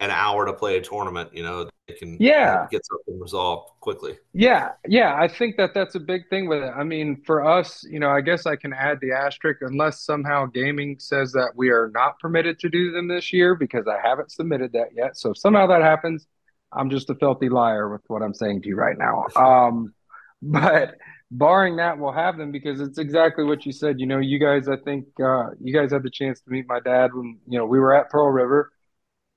[0.00, 1.30] an hour to play a tournament.
[1.34, 2.66] You know, can Yeah.
[2.70, 4.18] get something resolved quickly.
[4.32, 6.72] Yeah, yeah, I think that that's a big thing with it.
[6.76, 10.46] I mean, for us, you know, I guess I can add the asterisk unless somehow
[10.46, 14.30] gaming says that we are not permitted to do them this year because I haven't
[14.30, 15.16] submitted that yet.
[15.16, 16.26] So if somehow that happens,
[16.72, 19.24] I'm just a filthy liar with what I'm saying to you right now.
[19.36, 19.94] Um,
[20.40, 20.94] but
[21.32, 23.98] barring that, we'll have them because it's exactly what you said.
[23.98, 26.78] You know, you guys, I think, uh, you guys had the chance to meet my
[26.80, 28.70] dad when, you know, we were at Pearl River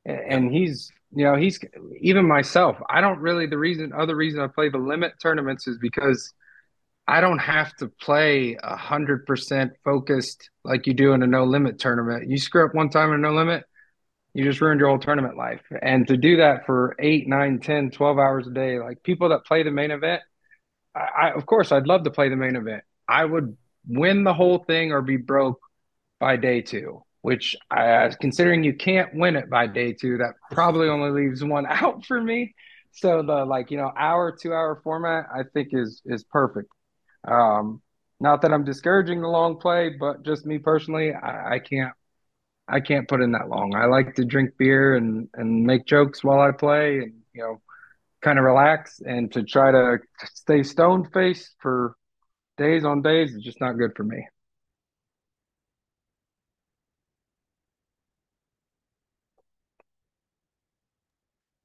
[0.05, 1.59] and, and he's, you know, he's
[1.99, 2.77] even myself.
[2.89, 6.33] I don't really, the reason, other reason I play the limit tournaments is because
[7.07, 11.43] I don't have to play a hundred percent focused like you do in a no
[11.43, 12.29] limit tournament.
[12.29, 13.65] You screw up one time in a no limit,
[14.33, 15.61] you just ruined your whole tournament life.
[15.81, 19.45] And to do that for eight, nine, 10, 12 hours a day, like people that
[19.45, 20.21] play the main event,
[20.95, 22.83] I, I of course I'd love to play the main event.
[23.07, 23.57] I would
[23.87, 25.59] win the whole thing or be broke
[26.19, 30.89] by day two, which I, considering you can't win it by day two, that probably
[30.89, 32.55] only leaves one out for me.
[32.93, 36.71] So the like, you know, hour, two hour format, I think is is perfect.
[37.27, 37.81] Um,
[38.19, 41.93] not that I'm discouraging the long play, but just me personally, I, I can't
[42.67, 43.75] I can't put in that long.
[43.75, 47.61] I like to drink beer and and make jokes while I play and you know
[48.21, 51.95] kind of relax and to try to stay stone faced for
[52.57, 54.27] days on days is just not good for me.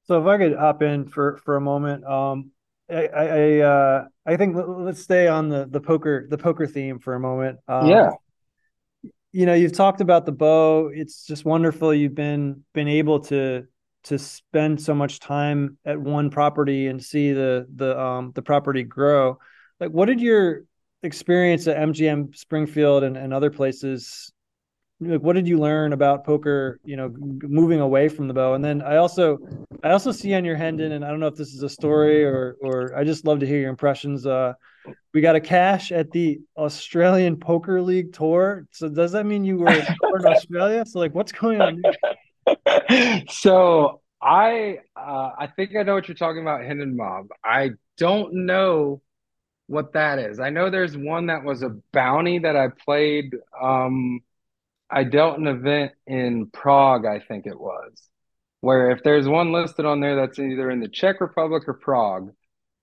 [0.09, 2.51] So if I could hop in for for a moment, um,
[2.91, 6.99] I I uh, I think let- let's stay on the the poker the poker theme
[6.99, 7.59] for a moment.
[7.69, 8.11] Um, Yeah.
[9.33, 10.91] you know, you've talked about the Beau.
[10.93, 11.93] It's just wonderful.
[11.93, 13.67] You've been been able to
[14.05, 18.85] to spend so much time at one property and see the the um the property
[18.85, 19.39] grow.
[19.81, 20.63] Like, what did your
[21.03, 24.33] experience at MGM Springfield and, and other places
[25.01, 28.65] like what did you learn about poker you know moving away from the Beau and
[28.65, 29.39] then i also
[29.83, 32.25] i also see on your hendon and i don't know if this is a story
[32.25, 34.53] or or i just love to hear your impressions uh
[35.13, 39.59] we got a cash at the australian poker league tour so does that mean you
[39.59, 39.87] were in
[40.27, 41.83] australia so like what's going on
[43.29, 47.29] so I uh, I think I know what you're talking about, hendon Mob.
[47.45, 49.03] I don't know
[49.67, 50.41] what that is.
[50.41, 53.35] I know there's one that was a bounty that I played.
[53.61, 54.21] Um,
[54.91, 58.09] I dealt an event in Prague, I think it was,
[58.61, 62.31] where if there's one listed on there that's either in the Czech Republic or Prague,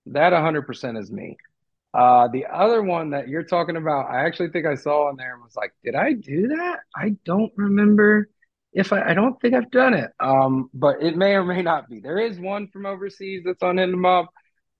[0.06, 1.36] that 100% is me.
[1.94, 5.34] Uh, the other one that you're talking about, I actually think I saw on there
[5.34, 6.80] and was like, did I do that?
[6.94, 8.28] I don't remember
[8.72, 10.10] if I, I don't think I've done it.
[10.18, 12.00] Um, but it may or may not be.
[12.00, 14.26] There is one from overseas that's on Mob,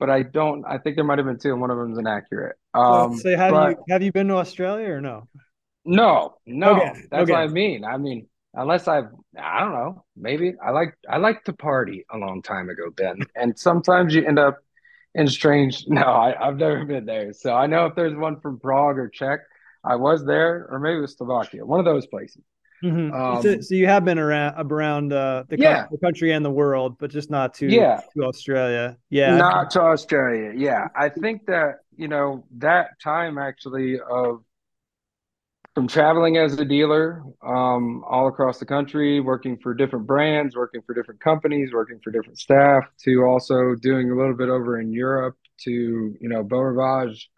[0.00, 1.98] but I don't, I think there might have been two and one of them is
[1.98, 2.56] inaccurate.
[2.74, 5.28] Um, so have but- you have you been to australia or no
[5.84, 7.32] no, no, Okay, that's okay.
[7.32, 7.84] what I mean.
[7.84, 9.08] I mean, unless I've,
[9.38, 13.18] I don't know, maybe I like, I like to party a long time ago, Ben,
[13.34, 14.58] and sometimes you end up
[15.14, 15.84] in strange.
[15.88, 19.08] No, I, I've never been there, so I know if there's one from Prague or
[19.08, 19.40] Czech,
[19.84, 22.42] I was there, or maybe it was Slovakia, one of those places.
[22.82, 23.14] Mhm.
[23.14, 25.86] Um, so, so you have been around around uh the, Yeah.
[25.90, 28.00] the country and the world but just not to Yeah.
[28.14, 30.52] to australia yeah Not to Australia.
[30.54, 30.88] Yeah.
[30.94, 34.42] I think that, you know, that time actually of
[35.74, 40.80] from traveling as a dealer um, all across the country, working for different brands, working
[40.86, 44.92] for different companies, working for different staff, to also doing a little bit over in
[44.92, 47.28] Europe to, you know, Beau Rivage,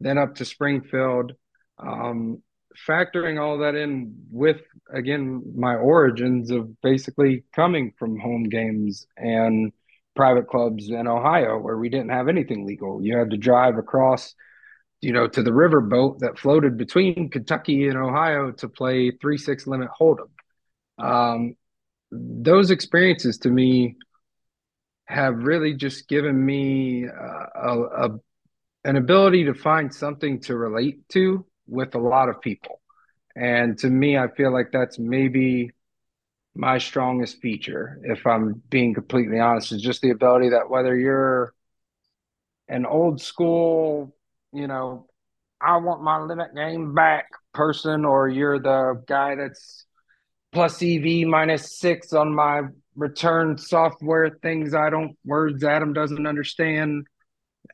[0.00, 1.32] then up to Springfield.
[1.78, 2.42] Um,
[2.88, 4.60] factoring all that in with,
[4.92, 9.72] again, my origins of basically coming from home games and
[10.16, 13.02] private clubs in Ohio where we didn't have anything legal.
[13.02, 14.34] You had to drive across,
[15.04, 19.66] you know, to the riverboat that floated between Kentucky and Ohio to play three six
[19.66, 20.30] limit hold'em.
[20.98, 21.56] Um,
[22.10, 23.96] those experiences to me
[25.06, 28.08] have really just given me uh, a, a
[28.84, 32.80] an ability to find something to relate to with a lot of people.
[33.36, 35.70] And to me, I feel like that's maybe
[36.54, 41.52] my strongest feature, if I'm being completely honest, is just the ability that whether you're
[42.68, 44.14] an old school,
[44.54, 45.06] you know,
[45.60, 49.86] I want my limit game back person, or you're the guy that's
[50.52, 52.62] plus EV minus six on my
[52.96, 57.06] return software things I don't words Adam doesn't understand.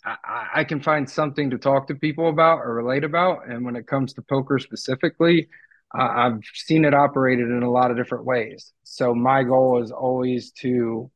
[0.04, 3.48] I, I can find something to talk to people about or relate about.
[3.48, 5.48] And when it comes to poker specifically,
[5.92, 8.72] I, I've seen it operated in a lot of different ways.
[8.84, 11.10] So my goal is always to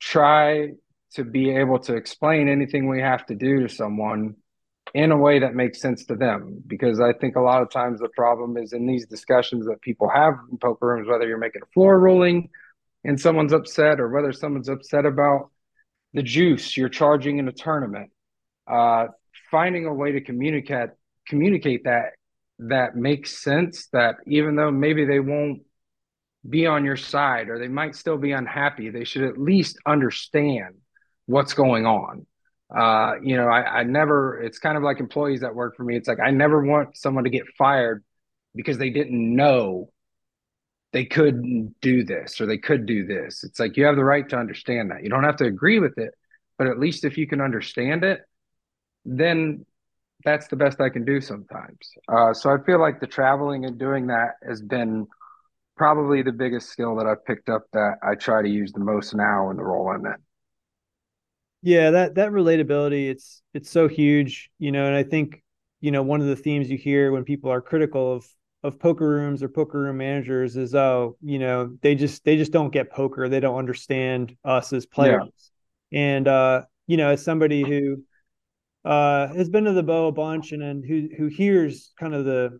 [0.00, 0.70] try
[1.14, 4.36] to be able to explain anything we have to do to someone
[4.94, 6.62] in a way that makes sense to them.
[6.66, 10.08] Because I think a lot of times the problem is in these discussions that people
[10.08, 12.50] have in poker rooms, whether you're making a floor ruling
[13.04, 15.50] and someone's upset or whether someone's upset about
[16.12, 18.10] the juice you're charging in a tournament,
[18.66, 19.06] uh,
[19.50, 20.90] finding a way to communicate
[21.28, 22.14] communicate that
[22.58, 25.62] that makes sense that even though maybe they won't
[26.48, 30.74] be on your side or they might still be unhappy, they should at least understand
[31.26, 32.26] what's going on.
[32.74, 35.96] Uh, you know, I, I never, it's kind of like employees that work for me.
[35.96, 38.04] It's like, I never want someone to get fired
[38.54, 39.90] because they didn't know
[40.92, 43.44] they couldn't do this or they could do this.
[43.44, 45.02] It's like you have the right to understand that.
[45.02, 46.14] You don't have to agree with it,
[46.58, 48.20] but at least if you can understand it,
[49.04, 49.64] then
[50.24, 51.90] that's the best I can do sometimes.
[52.08, 55.06] Uh, so I feel like the traveling and doing that has been
[55.76, 59.14] probably the biggest skill that I've picked up that I try to use the most
[59.14, 60.14] now in the role I'm in.
[61.62, 65.42] Yeah, that that relatability, it's it's so huge, you know, and I think,
[65.80, 68.26] you know, one of the themes you hear when people are critical of
[68.62, 72.52] of poker rooms or poker room managers is oh, you know, they just they just
[72.52, 73.28] don't get poker.
[73.28, 75.50] They don't understand us as players.
[75.90, 76.00] Yeah.
[76.00, 78.02] And uh, you know, as somebody who
[78.84, 82.24] uh has been to the Beau a bunch and then who who hears kind of
[82.24, 82.58] the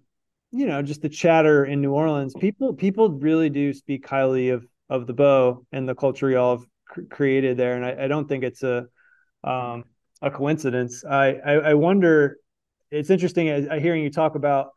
[0.51, 4.67] you know just the chatter in New Orleans people people really do speak highly of
[4.91, 8.29] of the Beau and the culture y'all have cr- created there and I, I, don't
[8.29, 8.87] think it's a
[9.45, 9.85] um
[10.23, 11.05] a coincidence.
[11.05, 12.37] I, I I, wonder
[12.91, 13.47] it's interesting
[13.81, 14.71] hearing you talk about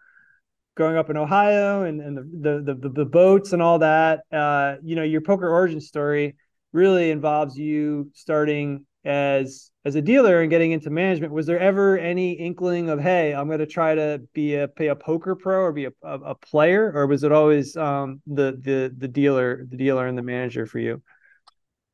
[0.76, 4.76] growing up in Ohio and, and the, the the the boats and all that uh
[4.82, 6.36] you know your poker origin story
[6.72, 11.34] really involves you starting as as a dealer and getting into management.
[11.34, 14.88] Was there ever any inkling of hey i'm going to try to be a pay
[14.88, 16.92] a poker pro or be a, a, a, player?
[16.96, 20.80] Or was it always um, the the the dealer the dealer and the manager for
[20.80, 21.02] you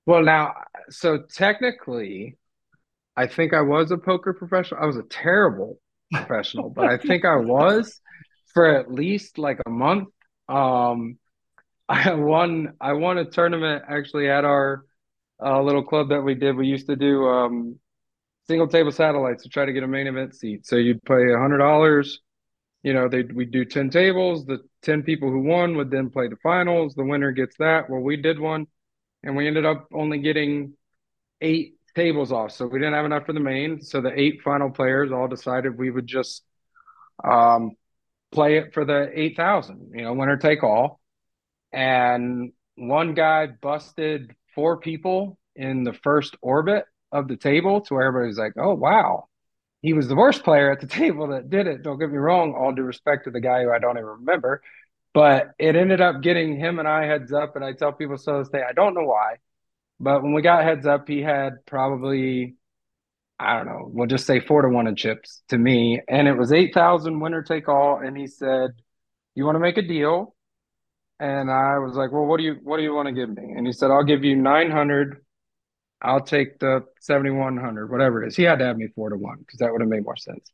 [0.09, 0.53] well now
[0.89, 2.37] so technically
[3.15, 5.77] i think i was a poker professional i was a terrible
[6.11, 8.01] professional but i think i was
[8.53, 10.09] for at least like a month
[10.47, 11.17] um
[11.89, 14.83] i won i won a tournament actually at our
[15.43, 16.55] uh, little club that we did.
[16.55, 17.79] We used to do um,
[18.47, 20.65] single table satellites to try to get a main event seat.
[20.65, 22.19] So you'd pay a hundred dollars.
[22.83, 24.45] You know, they we do ten tables.
[24.45, 26.95] The ten people who won would then play the finals.
[26.95, 27.89] The winner gets that.
[27.89, 28.67] Well, we did one,
[29.23, 30.73] and we ended up only getting
[31.41, 32.51] eight tables off.
[32.51, 33.81] So we didn't have enough for the main.
[33.81, 36.43] So the eight final players all decided we would just
[37.23, 37.71] um,
[38.31, 39.91] play it for the eight thousand.
[39.93, 40.99] You know, winner take all.
[41.71, 48.07] And one guy busted four people in the first orbit of the table to where
[48.07, 49.25] everybody's like, oh, wow,
[49.81, 51.83] he was the worst player at the table that did it.
[51.83, 54.61] Don't get me wrong, all due respect to the guy who I don't even remember.
[55.13, 57.55] But it ended up getting him and I heads up.
[57.55, 59.35] And I tell people so this day, I don't know why.
[59.99, 62.55] But when we got heads up, he had probably,
[63.39, 66.01] I don't know, we'll just say four to one in chips to me.
[66.07, 67.99] And it was 8,000 winner take all.
[67.99, 68.71] And he said,
[69.35, 70.35] You want to make a deal?
[71.19, 73.53] And I was like, well, what do you what do you want to give me?
[73.55, 75.17] And he said, I'll give you nine hundred.
[76.01, 78.37] I'll take the seventy one hundred, whatever it is.
[78.37, 80.49] He had to have me four to one because that would have made more sense.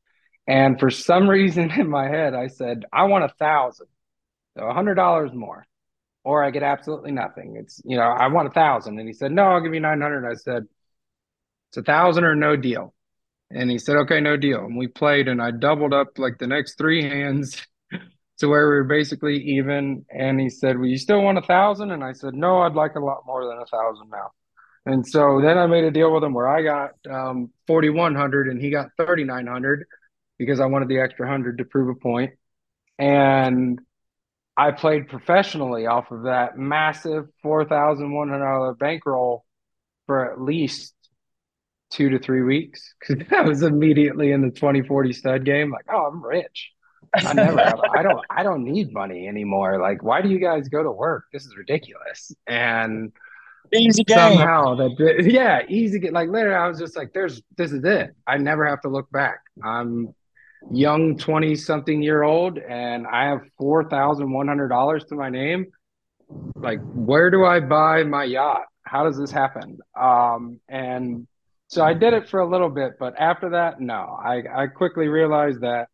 [0.48, 3.88] And for some reason in my head, I said, I want a thousand,
[4.58, 5.66] so a hundred dollars more,
[6.24, 7.56] or I get absolutely nothing.
[7.58, 9.00] It's you know, I want a thousand.
[9.00, 10.30] And he said, No, I'll give you nine hundred.
[10.30, 10.64] I said,
[11.70, 12.94] It's a thousand or no deal.
[13.52, 14.60] And he said, Okay, no deal.
[14.66, 17.66] And we played, and I doubled up like the next three hands
[18.40, 20.06] to where we were basically even.
[20.10, 21.92] And he said, Well, you still want a thousand?
[21.92, 24.32] And I said, No, I'd like a lot more than a thousand now.
[24.86, 28.62] And so then I made a deal with him where I got um, 4,100 and
[28.62, 29.86] he got 3,900
[30.38, 32.34] because I wanted the extra hundred to prove a point.
[33.00, 33.80] And
[34.58, 39.46] I played professionally off of that massive $4,100 bankroll
[40.06, 40.94] for at least
[41.92, 45.72] two to three weeks because that was immediately in the 2040 stud game.
[45.72, 46.72] Like, oh, I'm rich.
[47.14, 47.80] I never have.
[47.96, 48.26] I don't.
[48.30, 49.80] I don't need money anymore.
[49.80, 51.26] Like, why do you guys go to work?
[51.32, 52.34] This is ridiculous.
[52.46, 53.14] And
[53.74, 54.18] easy game.
[54.18, 56.58] Somehow that yeah, easy get like later.
[56.58, 58.16] I was just like, there's this is it.
[58.28, 59.40] I never have to look back.
[59.64, 60.14] I'm
[60.72, 65.30] young, twenty something year old, and I have four thousand one hundred dollars to my
[65.30, 65.68] name.
[66.56, 68.64] Like, where do I buy my yacht?
[68.84, 69.80] How does this happen?
[70.00, 71.28] Um, and
[71.68, 74.18] so I did it for a little bit, but after that, no.
[74.24, 75.88] I I quickly realized that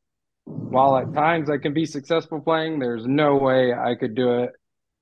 [0.45, 4.51] while at times I can be successful playing, there's no way I could do it.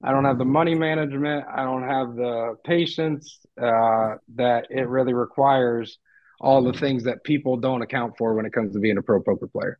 [0.03, 1.45] I don't have the money management.
[1.53, 5.97] I don't have the patience uh, that it really requires.
[6.41, 9.21] All the things that people don't account for when it comes to being a pro
[9.21, 9.77] poker player.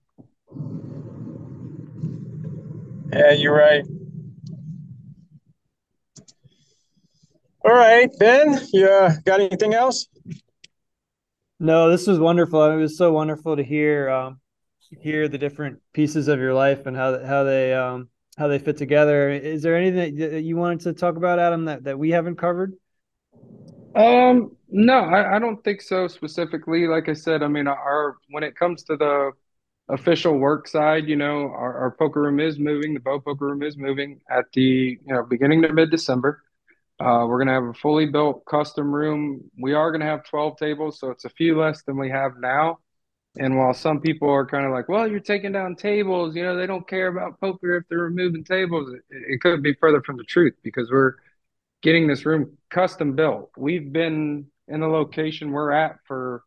[3.13, 3.83] Yeah, you're right.
[7.65, 10.07] All right, Ben, you uh, got anything else?
[11.59, 12.63] No, this was wonderful.
[12.71, 14.39] It was so wonderful to hear um,
[15.01, 18.77] hear the different pieces of your life and how how they um, how they fit
[18.77, 19.29] together.
[19.29, 22.73] Is there anything that you wanted to talk about, Adam, that, that we haven't covered?
[23.95, 26.87] Um, no, I, I don't think so specifically.
[26.87, 29.31] Like I said, I mean, our when it comes to the
[29.89, 32.93] official work side, you know, our, our poker room is moving.
[32.93, 36.43] The Beau Poker Room is moving at the you know beginning to mid December.
[36.99, 39.49] Uh, we're gonna have a fully built custom room.
[39.59, 42.79] We are gonna have 12 tables, so it's a few less than we have now.
[43.37, 46.57] And while some people are kind of like, well, you're taking down tables, you know,
[46.57, 50.17] they don't care about poker if they're removing tables, it, it could be further from
[50.17, 51.15] the truth because we're
[51.81, 53.51] getting this room custom built.
[53.57, 56.43] We've been in the location we're at for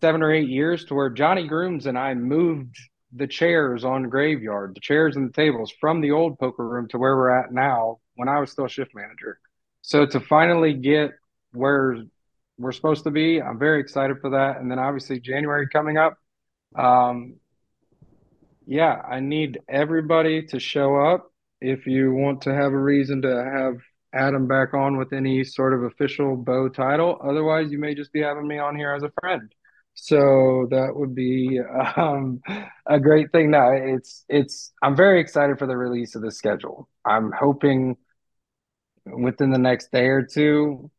[0.00, 2.76] seven or eight years to where Johnny Grooms and I moved
[3.14, 6.98] the chairs on Graveyard, the chairs and the tables from the old poker room to
[6.98, 9.38] where we're at now when I was still shift manager.
[9.82, 11.10] So to finally get
[11.52, 11.98] where
[12.58, 14.58] we're supposed to be, I'm very excited for that.
[14.58, 16.16] And then obviously January coming up.
[16.74, 17.34] Um,
[18.66, 21.30] yeah, I need everybody to show up
[21.60, 23.76] if you want to have a reason to have
[24.14, 27.18] Adam back on with any sort of official Beau title.
[27.22, 29.52] Otherwise, you may just be having me on here as a friend.
[29.94, 31.60] So that would be
[31.96, 32.40] um,
[32.86, 33.50] a great thing.
[33.50, 36.88] Now it's it's I'm very excited for the release of the schedule.
[37.04, 37.96] I'm hoping
[39.04, 40.90] within the next day or two,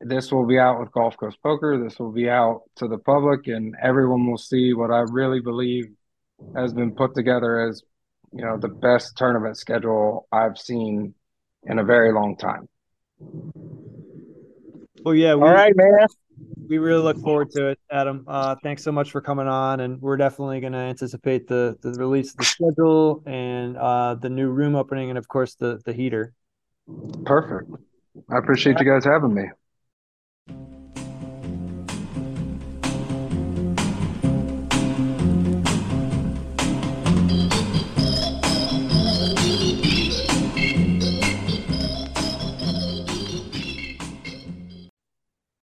[0.00, 1.82] this will be out with Gulf Coast Poker.
[1.82, 5.86] This will be out to the public, and everyone will see what I really believe
[6.56, 7.82] has been put together as
[8.32, 11.14] you know the best tournament schedule I've seen
[11.66, 12.68] in a very long time.
[15.04, 15.34] Well, yeah.
[15.34, 16.06] We, All right, man.
[16.66, 18.24] We really look forward to it, Adam.
[18.26, 21.92] Uh, thanks so much for coming on, and we're definitely going to anticipate the the
[21.92, 25.92] release of the schedule and uh, the new room opening, and of course the the
[25.92, 26.32] heater.
[27.24, 27.70] Perfect.
[28.30, 29.50] I appreciate you guys having me.